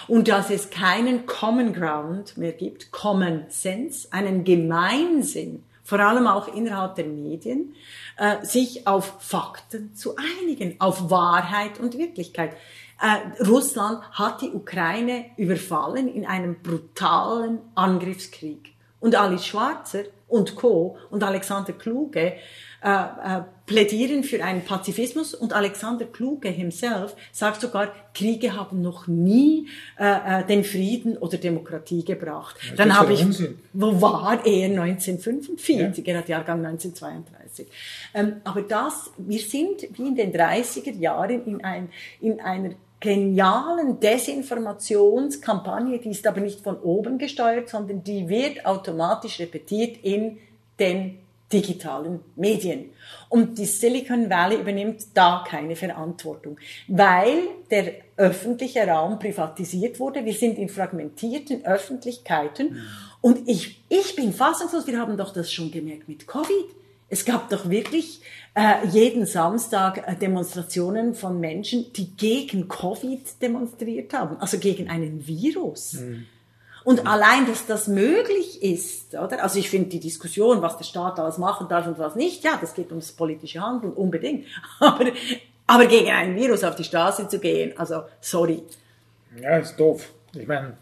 [0.07, 6.47] und dass es keinen Common Ground mehr gibt, Common Sense, einen Gemeinsinn, vor allem auch
[6.53, 7.75] innerhalb der Medien,
[8.17, 12.55] äh, sich auf Fakten zu einigen, auf Wahrheit und Wirklichkeit.
[12.99, 18.73] Äh, Russland hat die Ukraine überfallen in einem brutalen Angriffskrieg.
[18.99, 20.97] Und Alice Schwarzer und Co.
[21.11, 22.33] und Alexander Kluge
[22.85, 22.89] äh,
[23.39, 29.69] äh, plädieren für einen Pazifismus und Alexander Kluge himself sagt sogar, Kriege haben noch nie
[29.97, 32.57] äh, äh den Frieden oder Demokratie gebracht.
[32.69, 33.57] Ja, Dann habe ich, Unsinn.
[33.73, 36.05] wo war er 1945?
[36.05, 36.13] Ja.
[36.13, 37.65] Er hat Jahrgang 1932.
[38.13, 41.89] Ähm, aber das, wir sind wie in den 30er Jahren in, ein,
[42.21, 49.39] in einer genialen Desinformationskampagne, die ist aber nicht von oben gesteuert, sondern die wird automatisch
[49.39, 50.37] repetiert in
[50.77, 51.24] den
[51.55, 52.91] digitalen Medien.
[53.29, 57.39] Und die Silicon Valley übernimmt da keine Verantwortung, weil
[57.71, 60.25] der öffentliche Raum privatisiert wurde.
[60.25, 62.77] Wir sind in fragmentierten Öffentlichkeiten.
[63.21, 66.67] Und ich, ich bin fassungslos, wir haben doch das schon gemerkt mit Covid.
[67.07, 68.21] Es gab doch wirklich
[68.55, 75.25] äh, jeden Samstag äh, Demonstrationen von Menschen, die gegen Covid demonstriert haben, also gegen einen
[75.25, 75.93] Virus.
[75.93, 76.25] Mhm.
[76.85, 79.41] Und allein, dass das möglich ist, oder?
[79.41, 82.57] Also ich finde die Diskussion, was der Staat alles machen darf und was nicht, ja,
[82.61, 84.45] das geht ums politische Handeln unbedingt.
[84.79, 85.05] Aber,
[85.67, 88.61] aber gegen ein Virus auf die Straße zu gehen, also sorry.
[89.41, 90.11] Ja, ist doof.
[90.33, 90.77] Ich meine.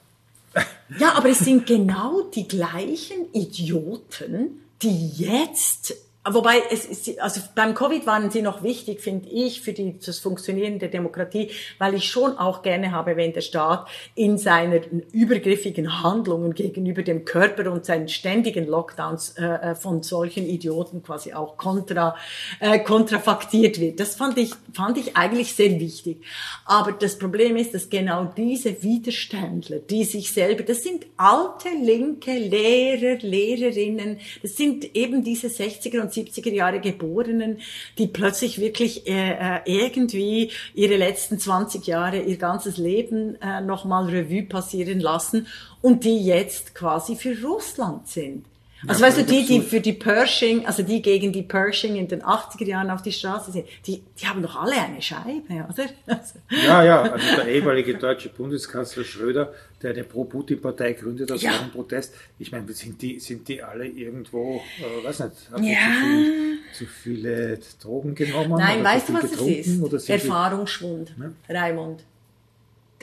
[0.99, 7.73] ja, aber es sind genau die gleichen Idioten, die jetzt Wobei, es ist, also beim
[7.73, 12.05] Covid waren sie noch wichtig, finde ich, für die, das Funktionieren der Demokratie, weil ich
[12.05, 14.79] schon auch gerne habe, wenn der Staat in seiner
[15.11, 21.33] übergriffigen Handlungen gegenüber dem Körper und seinen ständigen Lockdowns äh, äh, von solchen Idioten quasi
[21.33, 22.15] auch kontra,
[22.61, 23.99] äh, kontrafaktiert wird.
[23.99, 26.21] Das fand ich, fand ich eigentlich sehr wichtig.
[26.63, 32.31] Aber das Problem ist, dass genau diese Widerständler, die sich selber, das sind alte linke
[32.31, 37.59] Lehrer, Lehrerinnen, das sind eben diese 60er und 70er Jahre Geborenen,
[37.97, 44.05] die plötzlich wirklich äh, äh, irgendwie ihre letzten 20 Jahre, ihr ganzes Leben äh, nochmal
[44.05, 45.47] Revue passieren lassen
[45.81, 48.45] und die jetzt quasi für Russland sind.
[48.87, 52.07] Also ja, weißt du, die, die für die Pershing, also die gegen die Pershing in
[52.07, 55.89] den 80er Jahren auf die Straße sind, die, die haben doch alle eine Scheibe, oder?
[56.07, 56.39] Also.
[56.49, 61.51] Ja, ja, also der ehemalige deutsche Bundeskanzler Schröder, der eine Pro-Putin-Partei gründet aus ja.
[61.51, 62.13] einem Protest.
[62.39, 65.77] Ich meine, sind die, sind die alle irgendwo, äh, weiß nicht, haben ja.
[65.77, 68.55] zu, viel, zu, viele Drogen genommen?
[68.57, 70.09] Nein, weißt du, was es ist?
[70.09, 71.33] Erfahrungsschwund, ne?
[71.49, 72.03] Raimund.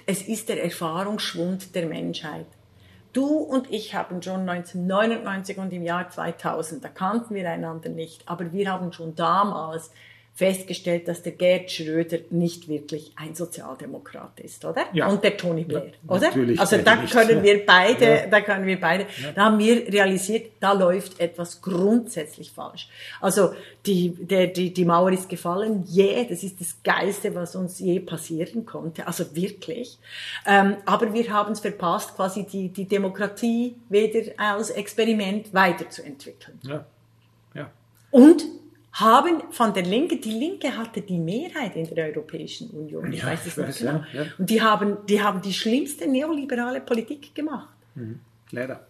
[0.06, 2.46] Es ist der Erfahrungsschwund der Menschheit.
[3.12, 8.28] Du und ich haben schon 1999 und im Jahr 2000, da kannten wir einander nicht,
[8.28, 9.90] aber wir haben schon damals
[10.34, 14.86] festgestellt, dass der Gerd Schröder nicht wirklich ein Sozialdemokrat ist, oder?
[14.94, 15.08] Ja.
[15.08, 16.30] Und der Tony Blair, ja, oder?
[16.58, 18.26] Also beide da können wir beide, Ja.
[18.26, 22.88] da können wir beide, da haben wir realisiert, da läuft etwas grundsätzlich falsch.
[23.20, 23.52] Also
[23.84, 28.00] die, der, die, die Mauer ist gefallen, yeah, das ist das Geilste, was uns je
[28.00, 29.98] passieren konnte, also wirklich.
[30.46, 36.58] Ähm, aber wir haben es verpasst, quasi die, die Demokratie wieder als Experiment weiterzuentwickeln.
[36.62, 36.86] Ja.
[37.54, 37.70] Ja.
[38.10, 38.42] Und
[38.92, 43.12] haben von der Linke, die Linke hatte die Mehrheit in der Europäischen Union.
[43.12, 43.92] Ich Ja, weiß ich es weiß, genau.
[44.12, 44.26] ja, ja.
[44.38, 47.68] Und die haben, die haben die schlimmste neoliberale Politik gemacht.
[48.50, 48.86] Leider.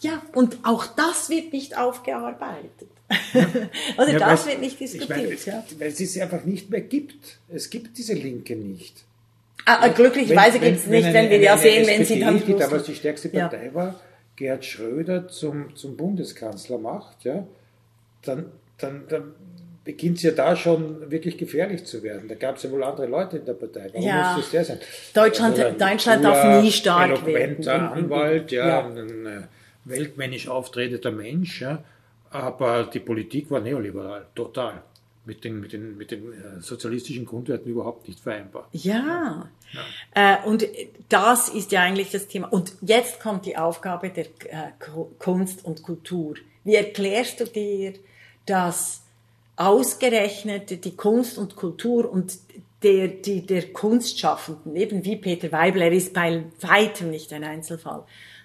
[0.00, 2.88] Ja, und auch das wird nicht aufgearbeitet.
[3.96, 5.18] also Ja, das wird nicht Ich diskutiert.
[5.18, 5.64] meine, es, ja.
[5.78, 7.38] weil es es einfach nicht mehr gibt.
[7.48, 9.04] Es gibt diese Linke nicht.
[9.64, 12.94] ah, glücklicherweise gibt es nicht, wenn, wir ja sehen, wenn sie dann die damals die
[12.94, 13.30] stärkste.
[13.30, 13.98] Partei war,
[14.36, 17.46] Gerhard Schröder zum, zum Bundeskanzler macht, ja,
[18.22, 18.46] dann,
[18.84, 19.34] dann, dann
[19.84, 22.28] beginnt es ja da schon wirklich gefährlich zu werden.
[22.28, 23.90] Da gab es ja wohl andere Leute in der Partei.
[23.92, 24.32] Warum Ja.
[24.36, 24.78] muss das der sein?
[25.12, 27.56] Deutschland- ein Deutschland darf nie stark eloquenter werden.
[27.58, 28.86] In- in- Anwalt, ja, ja.
[28.86, 29.42] ein äh,
[29.84, 31.84] weltmännisch auftretender Mensch, ja,
[32.30, 34.82] aber die Politik war neoliberal, total.
[35.26, 38.68] Mit den, mit den, mit den äh, sozialistischen Grundwerten überhaupt nicht vereinbar.
[38.72, 39.48] Ja.
[40.14, 40.66] Äh, und
[41.08, 42.48] das ist ja eigentlich das Thema.
[42.52, 46.34] Und jetzt kommt die Aufgabe der äh, Ku- Kunst und Kultur.
[46.64, 47.94] Wie erklärst du dir,
[48.46, 49.02] dass
[49.56, 52.38] ausgerechnet die Kunst und Kultur und
[52.82, 58.04] der, die, der Kunstschaffenden, eben wie Peter Weibel, er ist bei weitem nicht ein Einzelfall,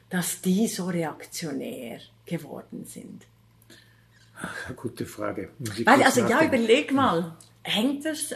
[0.10, 3.26] dass die so reaktionär geworden sind?
[4.66, 5.50] Eine gute Frage.
[5.60, 6.56] Weil, also ja, nachdenken.
[6.56, 8.32] überleg mal, hängt das,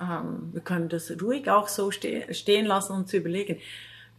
[0.00, 3.58] ähm, wir können das ruhig auch so ste stehen lassen und zu überlegen,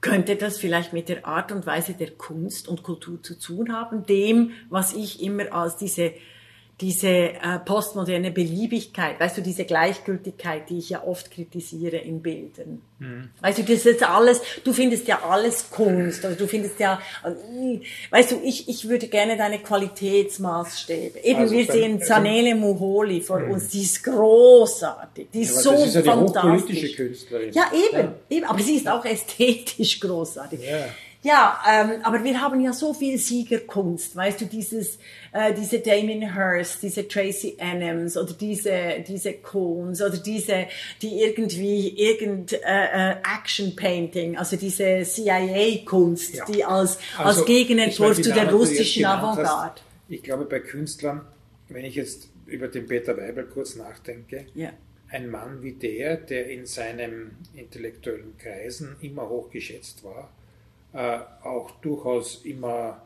[0.01, 4.05] könnte das vielleicht mit der Art und Weise der Kunst und Kultur zu tun haben,
[4.05, 6.13] dem, was ich immer als diese
[6.79, 12.83] diese äh, postmoderne Beliebigkeit, weißt du, diese Gleichgültigkeit, die ich ja oft kritisiere in Bildern.
[12.99, 13.29] Mhm.
[13.41, 17.01] Weißt du, das ist alles, du findest ja alles Kunst, also du findest ja,
[18.11, 21.19] weißt du, ich, ich würde gerne deine Qualitätsmaßstäbe.
[21.19, 25.61] Eben, Also wir sehen also- Zanele Muholi vor uns, die ist großartig, die ist aber
[25.61, 26.95] so das ist ja die hochpolitische fantastisch.
[26.95, 27.53] Künstlerin.
[27.53, 30.59] Ja, eben, eben, aber sie ist auch ästhetisch großartig.
[30.63, 30.85] Ja.
[31.27, 34.97] Ja, ähm, aber wir haben ja so viel Siegerkunst, weißt du, dieses,
[35.33, 40.67] äh, diese Damien Hirst, diese Tracy Adams oder diese, diese Combs oder diese,
[41.01, 46.45] die irgendwie irgend äh, äh, Action Painting, also diese CIA-Kunst, Ja.
[46.45, 49.81] die als, Also, als Gegenentwurf zu der russischen Avantgarde.
[50.07, 51.21] Ich glaube, bei Künstlern,
[51.67, 54.69] wenn ich jetzt über den Peter Weibel kurz nachdenke, Ja.
[55.09, 60.31] ein Mann wie der, der in seinen intellektuellen Kreisen immer hoch geschätzt war,
[61.43, 63.01] auch durchaus immer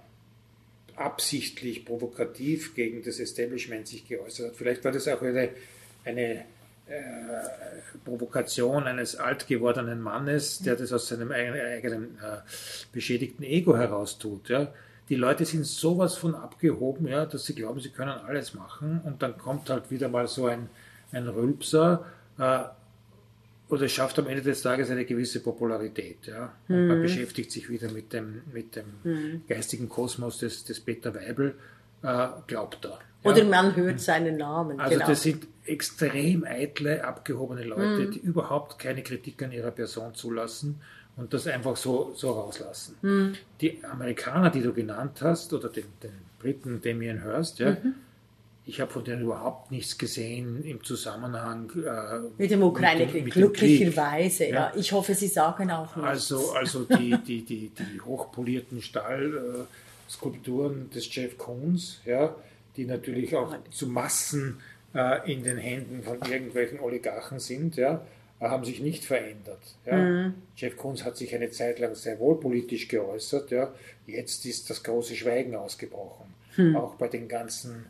[0.95, 4.55] absichtlich provokativ gegen das Establishment sich geäußert hat.
[4.55, 5.49] Vielleicht war das auch eine,
[6.05, 6.45] eine
[6.87, 7.01] äh,
[8.03, 12.37] Provokation eines alt gewordenen Mannes, der das aus seinem eigenen, eigenen äh,
[12.91, 14.49] beschädigten Ego heraus tut.
[14.49, 14.73] Ja.
[15.09, 19.21] Die Leute sind sowas von abgehoben, ja, dass sie glauben, sie können alles machen und
[19.21, 20.69] dann kommt halt wieder mal so ein,
[21.11, 22.05] ein Rülpser
[22.37, 22.59] äh,
[23.71, 26.27] oder es schafft am Ende des Tages eine gewisse Popularität.
[26.27, 26.51] Ja.
[26.67, 31.55] Und man beschäftigt sich wieder mit dem, mit dem geistigen Kosmos des, des Peter Weibel,
[32.03, 32.99] äh, glaubt er.
[33.23, 33.31] Ja.
[33.31, 34.77] Oder man hört seinen Namen.
[34.79, 35.07] Also genau.
[35.07, 40.81] das sind extrem eitle, abgehobene Leute, die überhaupt keine Kritik an ihrer Person zulassen
[41.15, 43.37] und das einfach so, so rauslassen.
[43.61, 47.77] Die Amerikaner, die du genannt hast, oder den, den Briten Damien Hirst, ja,
[48.65, 54.45] ich habe von denen überhaupt nichts gesehen im Zusammenhang äh, mit dem Ukraine-Krieg, glücklicherweise.
[54.45, 54.51] Ja.
[54.51, 54.71] Ja.
[54.75, 56.09] Ich hoffe, Sie sagen auch nichts.
[56.09, 62.35] Also, also die, die, die, die hochpolierten Stahlskulpturen des Jeff Koons, ja,
[62.77, 64.59] die natürlich auch zu Massen
[64.93, 68.05] äh, in den Händen von irgendwelchen Oligarchen sind, ja,
[68.39, 69.63] äh, haben sich nicht verändert.
[69.87, 70.31] Ja.
[70.55, 73.49] Jeff Koons hat sich eine Zeit lang sehr wohl politisch geäußert.
[73.49, 73.73] Ja.
[74.05, 76.27] Jetzt ist das große Schweigen ausgebrochen.
[76.75, 77.85] Auch bei den ganzen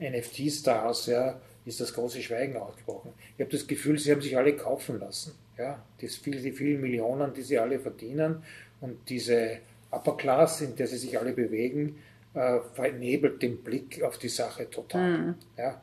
[0.00, 3.12] NFT-Stars ja, ist das große Schweigen ausgebrochen.
[3.36, 5.34] Ich habe das Gefühl, sie haben sich alle kaufen lassen.
[5.56, 8.42] Ja, das viel, die vielen Millionen, die sie alle verdienen
[8.80, 9.58] und diese
[9.90, 11.96] Upper Class, in der sie sich alle bewegen,
[12.34, 15.36] äh, vernebelt den Blick auf die Sache total.
[15.56, 15.80] Ja.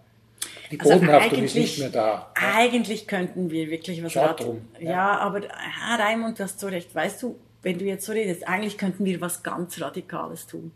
[0.70, 2.32] Die Also Bodenhaftung ist nicht mehr da.
[2.36, 2.56] Ja.
[2.56, 4.92] Eigentlich könnten wir wirklich was Schaut drum, Ja.
[4.92, 5.18] ja.
[5.20, 6.94] aber ah, Raimund, du hast so recht.
[6.94, 10.72] Weißt du, wenn du jetzt so redest, eigentlich könnten wir was ganz Radikales tun.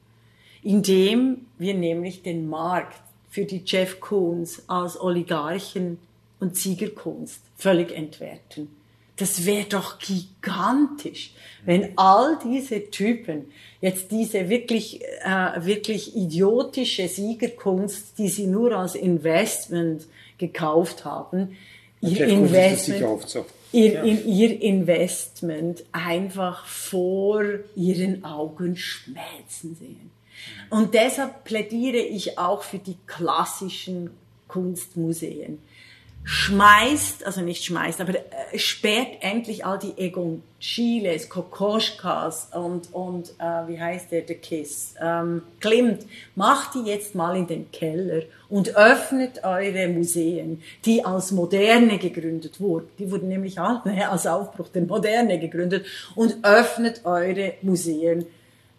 [0.62, 3.02] Indem wir nämlich den Markt
[3.36, 5.98] für die Jeff Koons als Oligarchen
[6.39, 8.69] und Siegerkunst völlig entwerten.
[9.17, 11.34] das wäre doch gigantisch,
[11.65, 18.95] wenn all diese Typen jetzt diese wirklich, äh, wirklich idiotische Siegerkunst, die sie nur als
[18.95, 20.06] Investment
[20.38, 21.58] gekauft haben,
[22.00, 23.04] ihr Investment,
[23.74, 24.04] ihr, ja.
[24.04, 27.43] in, ihr Investment einfach vor
[27.76, 30.14] ihren Augen schmelzen sehen.
[30.69, 34.12] Und deshalb plädiere ich auch für die klassischen
[34.48, 35.60] Kunstmuseen.
[36.28, 43.30] Schmeißt, also nicht schmeißt, aber äh, sperrt endlich all die Egon Chiles, Kokoschkas und, und
[43.38, 48.24] äh, wie heißt der, der Kiss, ähm, Klimt, macht die jetzt mal in den Keller
[48.50, 52.89] und öffnet eure Museen, die als Moderne gegründet wurden.
[52.98, 58.26] Die wurden nämlich als Aufbruch der Moderne gegründet und öffnet eure Museen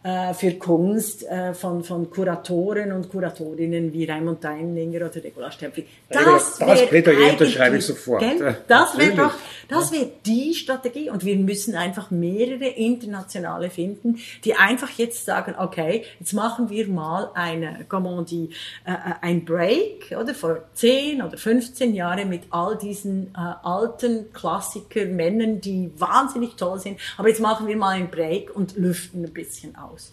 [0.07, 5.85] äh, für Kunst äh, von, von Kuratoren und Kuratorinnen wie Raimund Deinlinger oder Regula Stempfli.
[6.09, 8.21] Das, das Plädoyer unterschreibe ich sofort.
[8.21, 8.57] Gell?
[8.69, 9.35] Das wäre doch,
[9.69, 11.11] das wäre die Strategie.
[11.11, 16.87] Und wir müssen einfach mehrere internationale finden, die einfach jetzt sagen, okay, jetzt machen wir
[16.87, 18.53] mal eine, comment dit,
[18.85, 18.93] äh,
[19.23, 25.91] ein Break, oder, vor 10 oder 15 Jahren mit all diesen äh, alten Klassiker-Männern, die
[25.99, 27.01] wahnsinnig toll sind.
[27.17, 30.13] Aber jetzt machen wir mal einen Break und lüften ein bisschen aus aus.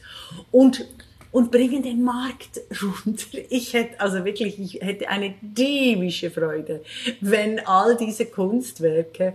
[0.51, 0.85] Und,
[1.31, 3.25] und bringen den Markt runter.
[3.49, 6.81] Ich hätte, also wirklich, ich hätte eine dämische Freude,
[7.21, 9.33] wenn all diese Kunstwerke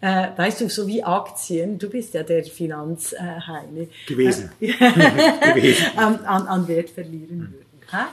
[0.00, 3.88] äh, weißt du, so wie Aktien, du bist ja der Finanzheine.
[4.06, 4.50] Gewesen.
[4.60, 4.72] Äh,
[5.54, 5.86] Gewesen.
[5.96, 8.08] an, an, Wert verlieren würden.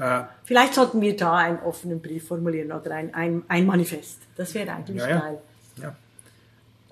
[0.00, 4.18] Äh, Vielleicht sollten wir da einen offenen Brief formulieren oder ein, ein, ein Manifest.
[4.36, 5.38] Das wäre eigentlich ja, geil.
[5.80, 5.96] Ja.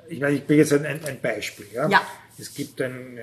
[0.09, 1.67] Ich meine, ich bin jetzt ein, ein Beispiel.
[1.73, 1.89] Ja?
[1.89, 2.01] ja.
[2.39, 3.19] Es gibt ein,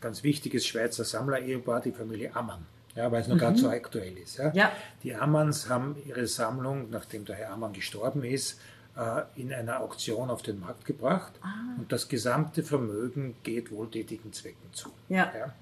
[0.00, 2.66] ganz wichtiges Schweizer Sammler-Ehepaar, die Familie Ammann.
[2.94, 3.40] Ja, weil es noch mhm.
[3.40, 4.38] gerade so aktuell ist.
[4.38, 4.52] Ja.
[4.52, 4.72] ja.
[5.02, 8.60] Die Ammanns haben ihre Sammlung, nachdem der Herr Ammann gestorben ist,
[8.96, 11.78] äh, in einer Auktion auf den Markt gebracht ah.
[11.78, 14.90] und das gesamte Vermögen geht wohltätigen Zwecken zu.
[15.08, 15.32] Ja.
[15.38, 15.54] ja.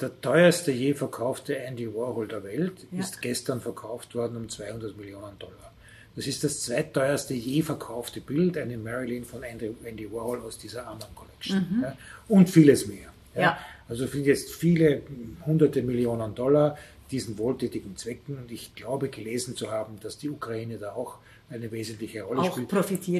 [0.00, 3.00] Der teuerste je verkaufte Andy Warhol der Welt ja.
[3.00, 5.69] ist gestern verkauft worden um 200 Millionen Dollar.
[6.16, 10.86] Das ist das zweitteuerste je verkaufte Bild, eine Marilyn von Andy, Andy Warhol aus dieser
[10.86, 11.66] Amman Collection.
[11.70, 11.82] Mhm.
[11.82, 11.96] Ja,
[12.28, 13.08] und vieles mehr.
[13.34, 13.40] Ja.
[13.40, 13.58] ja.
[13.88, 15.02] Also für jetzt viele
[15.46, 16.76] hunderte Millionen Dollar
[17.10, 18.38] diesen wohltätigen Zwecken.
[18.38, 21.18] Und ich glaube gelesen zu haben, dass die Ukraine da auch
[21.48, 22.70] eine wesentliche Rolle auch spielt,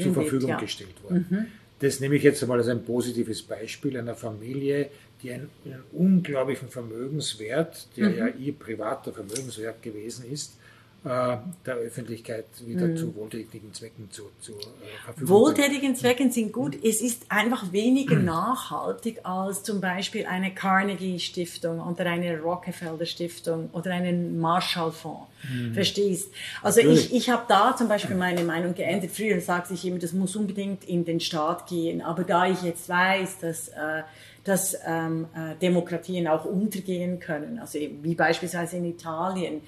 [0.03, 1.26] zur Verfügung wird, gestellt worden.
[1.29, 1.46] Mhm.
[1.81, 4.90] Das nehme ich jetzt einmal als ein positives Beispiel einer Familie,
[5.22, 8.18] die einen, einen unglaublichen Vermögenswert, der mhm.
[8.18, 10.57] ja ihr privater Vermögenswert gewesen ist,
[11.03, 12.97] der Öffentlichkeit wieder mhm.
[12.97, 14.57] zu wohltätigen Zwecken zu, zu äh,
[15.03, 16.77] Verfügung Wohltätigen Zwecken sind gut.
[16.85, 18.27] Es ist einfach weniger mhm.
[18.27, 25.27] nachhaltig als zum Beispiel eine Carnegie Stiftung oder eine Rockefeller Stiftung oder einen Marshallfonds.
[25.51, 25.73] Mhm.
[25.73, 26.29] Verstehst?
[26.63, 27.07] Also Natürlich.
[27.07, 29.11] ich, ich habe da zum Beispiel meine Meinung geändert.
[29.11, 32.03] Früher sagte ich immer, das muss unbedingt in den Staat gehen.
[32.03, 34.03] Aber da ich jetzt weiß, dass äh,
[34.44, 39.61] dass ähm, äh, Demokratien auch untergehen können, also wie beispielsweise in Italien, mhm.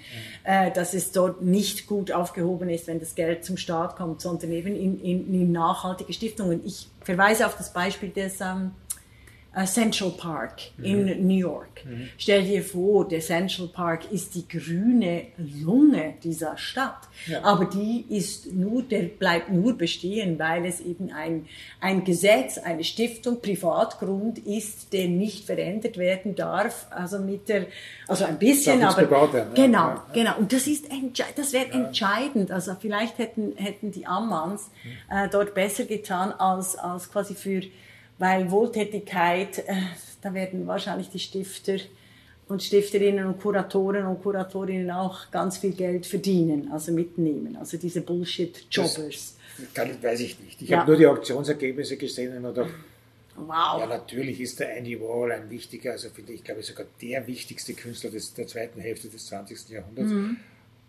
[0.44, 4.50] äh, dass es dort nicht gut aufgehoben ist, wenn das Geld zum Staat kommt, sondern
[4.52, 6.62] eben in, in, in nachhaltige Stiftungen.
[6.64, 8.81] Ich verweise auf das Beispiel des ähm, äh,
[9.66, 10.84] Central Park mhm.
[10.84, 11.84] in New York.
[11.84, 12.08] Mhm.
[12.16, 17.08] Stell dir vor, der Central Park ist die grüne Lunge dieser Stadt.
[17.26, 17.44] Ja.
[17.44, 21.46] Aber die ist nur, der bleibt nur bestehen, weil es eben ein,
[21.80, 26.86] ein Gesetz, eine Stiftung, Privatgrund ist, der nicht verändert werden darf.
[26.88, 27.66] Also mit der,
[28.08, 30.06] also ein bisschen, aber, werden, genau, ja.
[30.14, 30.38] genau.
[30.38, 30.86] Und das ist,
[31.36, 31.84] das wäre ja.
[31.84, 32.50] entscheidend.
[32.50, 35.14] Also vielleicht hätten, hätten die Ammanns mhm.
[35.14, 37.60] äh, dort besser getan als, als quasi für
[38.22, 39.74] weil Wohltätigkeit, äh,
[40.20, 41.78] da werden wahrscheinlich die Stifter
[42.46, 48.00] und Stifterinnen und Kuratoren und Kuratorinnen auch ganz viel Geld verdienen, also mitnehmen, also diese
[48.02, 49.36] Bullshit-Jobbers.
[49.74, 50.62] Das weiß ich nicht.
[50.62, 50.78] Ich ja.
[50.78, 52.72] habe nur die Auktionsergebnisse gesehen und dachte,
[53.34, 53.80] Wow.
[53.80, 57.26] Ja, natürlich ist der Andy Warhol ein wichtiger, also finde ich, glaube ich, sogar der
[57.26, 59.70] wichtigste Künstler des, der zweiten Hälfte des 20.
[59.70, 60.10] Jahrhunderts.
[60.10, 60.36] Mhm.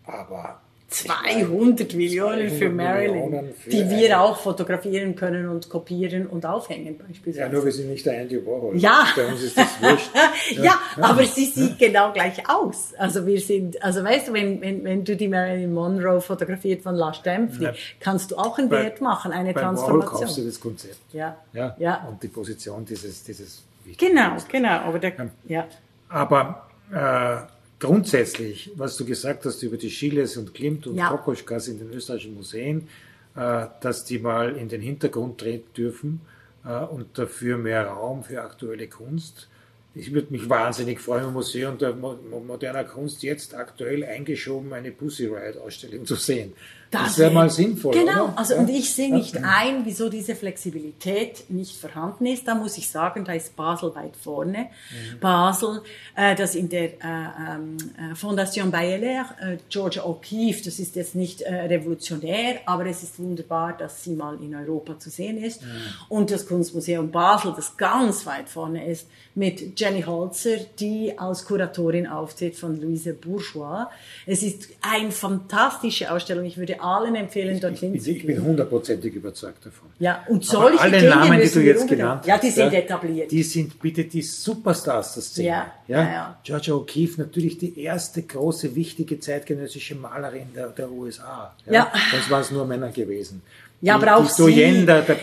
[0.04, 6.46] Aber 200 Millionen für Marilyn, Millionen für die wir auch fotografieren können und kopieren und
[6.46, 7.40] aufhängen beispielsweise.
[7.40, 8.76] Ja, nur wir sind nicht der Andy Warhol.
[8.76, 9.06] Ja.
[9.16, 10.10] Bei uns ist das wurscht.
[10.52, 12.92] ja, ja, aber sie sieht genau gleich aus.
[12.96, 16.94] Also wir sind, also weißt du, wenn, wenn, wenn du die Marilyn Monroe fotografiert von
[16.94, 20.12] La Stempfli, kannst du auch einen bei, Wert machen, eine bei Transformation.
[20.12, 20.98] Warhol kaufst du das Konzept.
[21.12, 21.36] Ja.
[21.52, 21.74] ja.
[21.78, 22.06] ja.
[22.08, 23.64] Und die Position dieses, dieses
[23.98, 25.12] Genau, genau, aber der,
[25.46, 25.66] ja.
[26.08, 31.08] Aber, äh, grundsätzlich, was du gesagt hast über die Schiles und Klimt und ja.
[31.08, 32.88] Kokoschkas in den österreichischen Museen,
[33.36, 36.20] äh, dass die mal in den Hintergrund treten dürfen
[36.64, 39.48] äh, und dafür mehr Raum für aktuelle Kunst.
[39.96, 45.26] Ich würde mich wahnsinnig freuen, im Museum der moderner Kunst jetzt aktuell eingeschoben eine Pussy
[45.26, 46.52] Riot Ausstellung zu sehen.
[46.94, 47.92] Das, wäre mal sinnvoll.
[47.92, 48.38] Genau, oder?
[48.38, 48.60] also ja?
[48.60, 52.46] und ich sehe nicht ein, wieso diese Flexibilität nicht vorhanden ist.
[52.46, 54.58] Da muss ich sagen, da ist Basel weit vorne.
[54.68, 55.20] Mhm.
[55.20, 55.82] Basel,
[56.14, 57.76] äh, das in der äh, ähm,
[58.12, 63.18] äh, Fondation Bayeler, äh, Georgia O'Keeffe, das ist jetzt nicht äh, revolutionär, aber es ist
[63.18, 65.62] wunderbar, dass sie mal in Europa zu sehen ist.
[65.62, 65.68] Mhm.
[66.08, 72.06] Und das Kunstmuseum Basel, das ganz weit vorne ist, mit Jenny Holzer, die als Kuratorin
[72.06, 73.86] auftritt von Louise Bourgeois.
[74.24, 76.46] Es ist eine fantastische Ausstellung.
[76.46, 78.16] Ich würde allen empfehlen, dorthin zu gehen.
[78.16, 79.90] Ich bin hundertprozentig überzeugt davon.
[79.98, 81.88] Ja, und solche alle Dinge Namen, die du jetzt unbedingt.
[81.88, 83.30] genannt hast, ja, die sind etabliert.
[83.30, 85.48] Die sind bitte die Superstars der Szene.
[85.48, 86.40] Ja, ja, ja.
[86.42, 91.54] Georgia O'Keeffe, natürlich die erste große, wichtige zeitgenössische Malerin der, der USA.
[91.66, 91.72] Ja.
[91.72, 91.92] ja.
[92.10, 93.42] Sonst waren es nur Männer gewesen.
[93.84, 94.50] Ja, aber auch sie,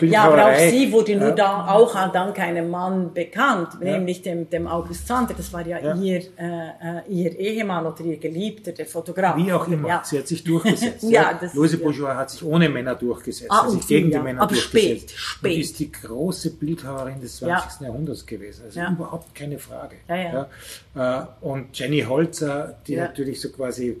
[0.06, 3.92] ja, aber auch sie wurde nur da, auch dank einem Mann bekannt, Ja.
[3.98, 5.34] nämlich dem, dem August Sander.
[5.36, 5.94] Das war ja, Ja.
[5.96, 9.36] Ihr, äh, äh, ihr Ehemann oder ihr Geliebter, der Fotograf.
[9.36, 10.02] Wie auch immer, Ja.
[10.04, 11.02] sie hat sich durchgesetzt.
[11.10, 11.82] Ja, das- Louise ja.
[11.82, 14.22] Bourgeois hat sich ohne Männer durchgesetzt, Ah, hat sich und gegen die ja.
[14.22, 15.10] Männer Aber durchgesetzt.
[15.10, 15.52] spät, spät.
[15.54, 17.80] Und ist die große Bildhauerin des 20.
[17.80, 17.86] Ja.
[17.88, 18.62] Jahrhunderts gewesen.
[18.66, 18.92] Also Ja.
[18.92, 19.96] überhaupt keine Frage.
[20.08, 20.46] Ja,
[20.94, 21.22] Ja.
[21.22, 23.06] Äh, Und Jenny Holzer, die Ja.
[23.06, 24.00] natürlich so quasi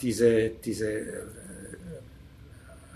[0.00, 1.04] diese, diese äh,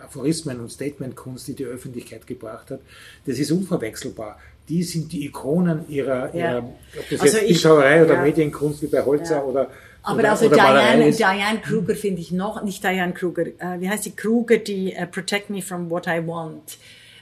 [0.04, 2.80] Aphorismen und Statementkunst, die die Öffentlichkeit gebracht hat,
[3.26, 4.38] das ist unverwechselbar.
[4.68, 6.50] Die sind die Ikonen ihrer, Ja.
[6.52, 8.22] ihrer ob das Also jetzt Bildhauerei oder ja.
[8.22, 9.42] Medienkunst wie bei Holzer Ja.
[9.42, 9.70] oder
[10.02, 11.10] Aber oder, also oder Diane.
[11.12, 15.06] Diane Kruger finde ich noch, nicht Diane Kruger, äh, wie heißt die Kruger, die äh,
[15.06, 16.78] Protect Me from What I Want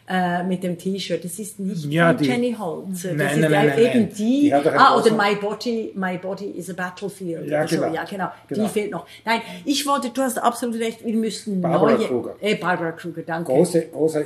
[0.09, 1.24] äh, mit dem T-Shirt.
[1.24, 3.11] Das ist nicht Ja, von Jenny Holzer.
[3.11, 4.40] Das Nein, ist nein, ja eben die.
[4.42, 7.48] Die ah, oder My Body, My Body is a Battlefield.
[7.48, 7.76] Ja, oder so.
[7.76, 7.94] genau.
[7.94, 8.28] ja, genau.
[8.48, 8.62] Genau.
[8.64, 9.07] Die fehlt noch.
[9.24, 12.07] Nein, ich wollte, du hast absolut recht, wir müssten Barbara neue.
[12.07, 12.34] Kruger.
[12.40, 13.53] Äh, Barbara Kruger, danke.
[13.53, 14.22] Große, großer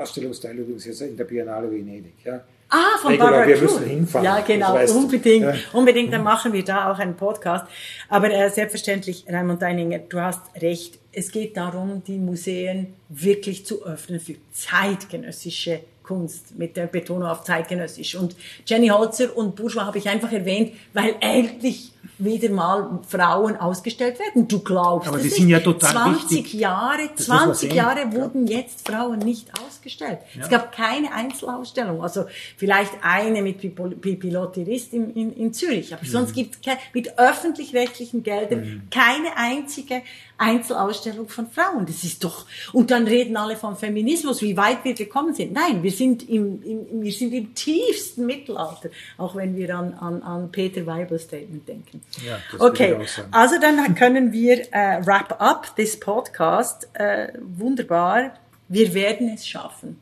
[0.00, 2.14] Ausstellungsteil übrigens jetzt in der Biennale Venedig.
[2.24, 2.40] Ja.
[2.68, 3.72] Ah, von Regula, Barbara wir Kruger.
[3.72, 5.44] müssen hinfahren, Ja, genau, unbedingt.
[5.44, 5.54] Ja.
[5.72, 7.66] Unbedingt, dann machen wir da auch einen Podcast.
[8.08, 10.98] Aber äh, selbstverständlich, Raimund Deininger, du hast recht.
[11.16, 17.44] Es geht darum, die Museen wirklich zu öffnen für zeitgenössische Kunst, mit der Betonung auf
[17.44, 18.14] zeitgenössisch.
[18.14, 18.36] Und
[18.66, 24.46] Jenny Holzer und Bourgeois habe ich einfach erwähnt, weil endlich wieder mal Frauen ausgestellt werden.
[24.48, 25.34] Du glaubst Aber nicht.
[25.34, 26.54] sind ja total 20 wichtig.
[26.60, 27.76] Jahre, Das muss man 20 sehen.
[27.76, 28.12] Jahre Ja.
[28.12, 30.18] wurden jetzt Frauen nicht ausgestellt.
[30.40, 32.02] Es gab keine Einzelausstellung.
[32.02, 32.24] Also
[32.56, 35.92] vielleicht eine mit Pipo- Pipi Lotterist in, in, in Zürich.
[35.94, 40.02] Aber sonst gibt es mit öffentlich-rechtlichen Geldern keine einzige
[40.36, 41.86] Einzelausstellung von Frauen.
[41.86, 45.52] Das ist doch, und dann reden alle vom Feminismus, wie weit wir gekommen sind.
[45.52, 50.22] Nein, wir sind im, im, wir sind im tiefsten Mittelalter, auch wenn wir an, an,
[50.22, 51.93] an Peter Weibels Statement denken.
[52.24, 52.96] Ja, das okay,
[53.30, 56.88] also dann können wir äh, wrap up this podcast.
[56.94, 58.34] Äh, wunderbar.
[58.68, 60.00] Wir werden es schaffen,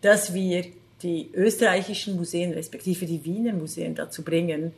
[0.00, 0.64] dass wir
[1.02, 4.72] die österreichischen Museen, respektive die Wiener Museen dazu bringen,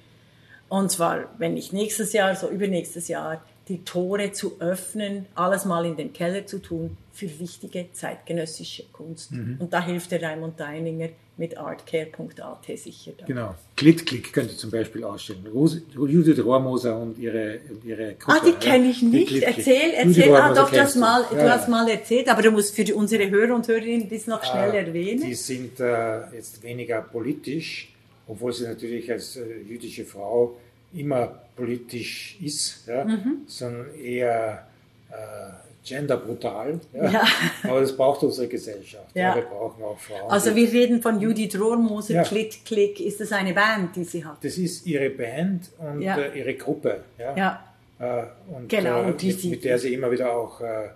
[0.68, 5.86] und zwar, wenn nicht nächstes Jahr, so übernächstes Jahr, die Tore zu öffnen, alles mal
[5.86, 9.32] in den Keller zu tun für wichtige zeitgenössische Kunst.
[9.32, 9.56] Mhm.
[9.58, 13.12] Und da hilft der Raimund Deininger mit artcare.at sicher.
[13.18, 13.26] dabei.
[13.26, 13.54] Genau.
[13.76, 15.46] Klitklick könnte zum Beispiel ausstellen.
[15.52, 18.52] Rose, Judith Rohrmoser und ihre, ihre Ah, Gruppe.
[18.52, 19.28] die kenne ich nicht.
[19.28, 19.56] Klick-Klick.
[19.58, 20.34] Erzähl, erzähl.
[20.34, 21.00] Ah, doch, das du.
[21.00, 21.50] mal, Ja, du ja.
[21.50, 24.70] hast mal erzählt, aber du musst für die, unsere Hörer und Hörerinnen das noch schnell
[24.70, 25.22] Ah, erwähnen.
[25.26, 27.92] Die sind äh, jetzt weniger politisch,
[28.26, 30.56] obwohl sie natürlich als äh, jüdische Frau
[30.94, 33.42] immer politisch ist, ja, Mhm.
[33.46, 34.66] sondern eher
[35.10, 35.14] äh,
[35.86, 36.80] genderbrutal.
[36.92, 37.10] Ja.
[37.10, 37.24] Ja.
[37.70, 39.08] Aber das braucht unsere Gesellschaft.
[39.14, 39.28] Ja.
[39.30, 39.34] Ja.
[39.36, 40.30] Wir brauchen auch Frauen.
[40.30, 42.22] Also wir reden von Judith Rohrmoser, Ja.
[42.24, 43.00] Klit Klick.
[43.00, 44.38] Ist das eine Band, die sie hat?
[44.44, 47.02] das ist ihre Band und äh, ihre Gruppe.
[47.18, 47.62] Ja.
[47.98, 48.24] Äh,
[48.54, 50.88] und, Genau, äh, mit, mit der sie immer wieder auch äh,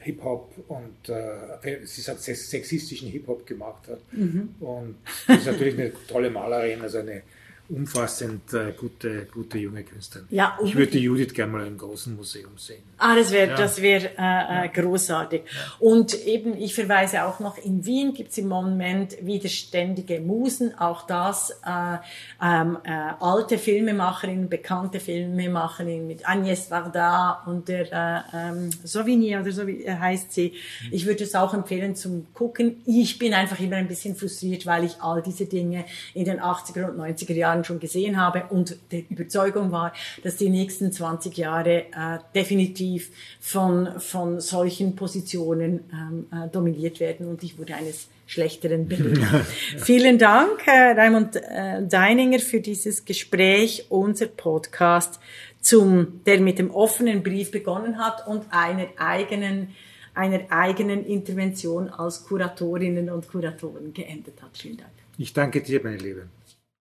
[0.00, 3.98] Hip-Hop und äh, sie sagt sex- sexistischen Hip-Hop gemacht hat.
[4.12, 4.54] Mhm.
[4.60, 7.22] Und das ist natürlich eine tolle Malerin, also eine
[7.68, 10.26] umfassend äh, gute, gute junge Künstlerin.
[10.30, 12.82] Ja, ich würde Judith gerne mal im großen Museum sehen.
[12.98, 13.56] Ah, das wäre Ja.
[13.56, 15.42] das äh, äh, großartig.
[15.78, 21.06] Und eben, ich verweise auch noch, in Wien gibt es im Moment widerständige Musen, auch
[21.06, 21.96] das äh,
[22.42, 22.90] ähm, äh,
[23.20, 29.84] alte Filmemacherinnen, bekannte Filmemacherinnen mit Agnès Varda und der äh, ähm, Sauvigny oder so wie,
[29.84, 30.52] äh, heißt sie.
[30.90, 32.82] Ich würde es auch empfehlen zum Gucken.
[32.84, 36.90] Ich bin einfach immer ein bisschen frustriert, weil ich all diese Dinge in den 80er
[36.90, 39.92] und 90er Jahren schon gesehen habe und der Überzeugung war,
[40.22, 47.28] dass die nächsten 20 Jahre äh, definitiv von, von solchen Positionen ähm, äh, dominiert werden
[47.28, 49.44] und ich wurde eines Schlechteren belehrt.
[49.78, 55.20] Vielen Dank, äh, Raimund äh, Deininger, für dieses Gespräch, unser Podcast,
[55.60, 59.68] zum, der mit dem offenen Brief begonnen hat und einer eigenen
[60.16, 64.56] einer eigenen Intervention als Kuratorinnen und Kuratoren geendet hat.
[64.56, 64.90] Vielen Dank.
[65.18, 66.28] Ich danke dir, meine Liebe.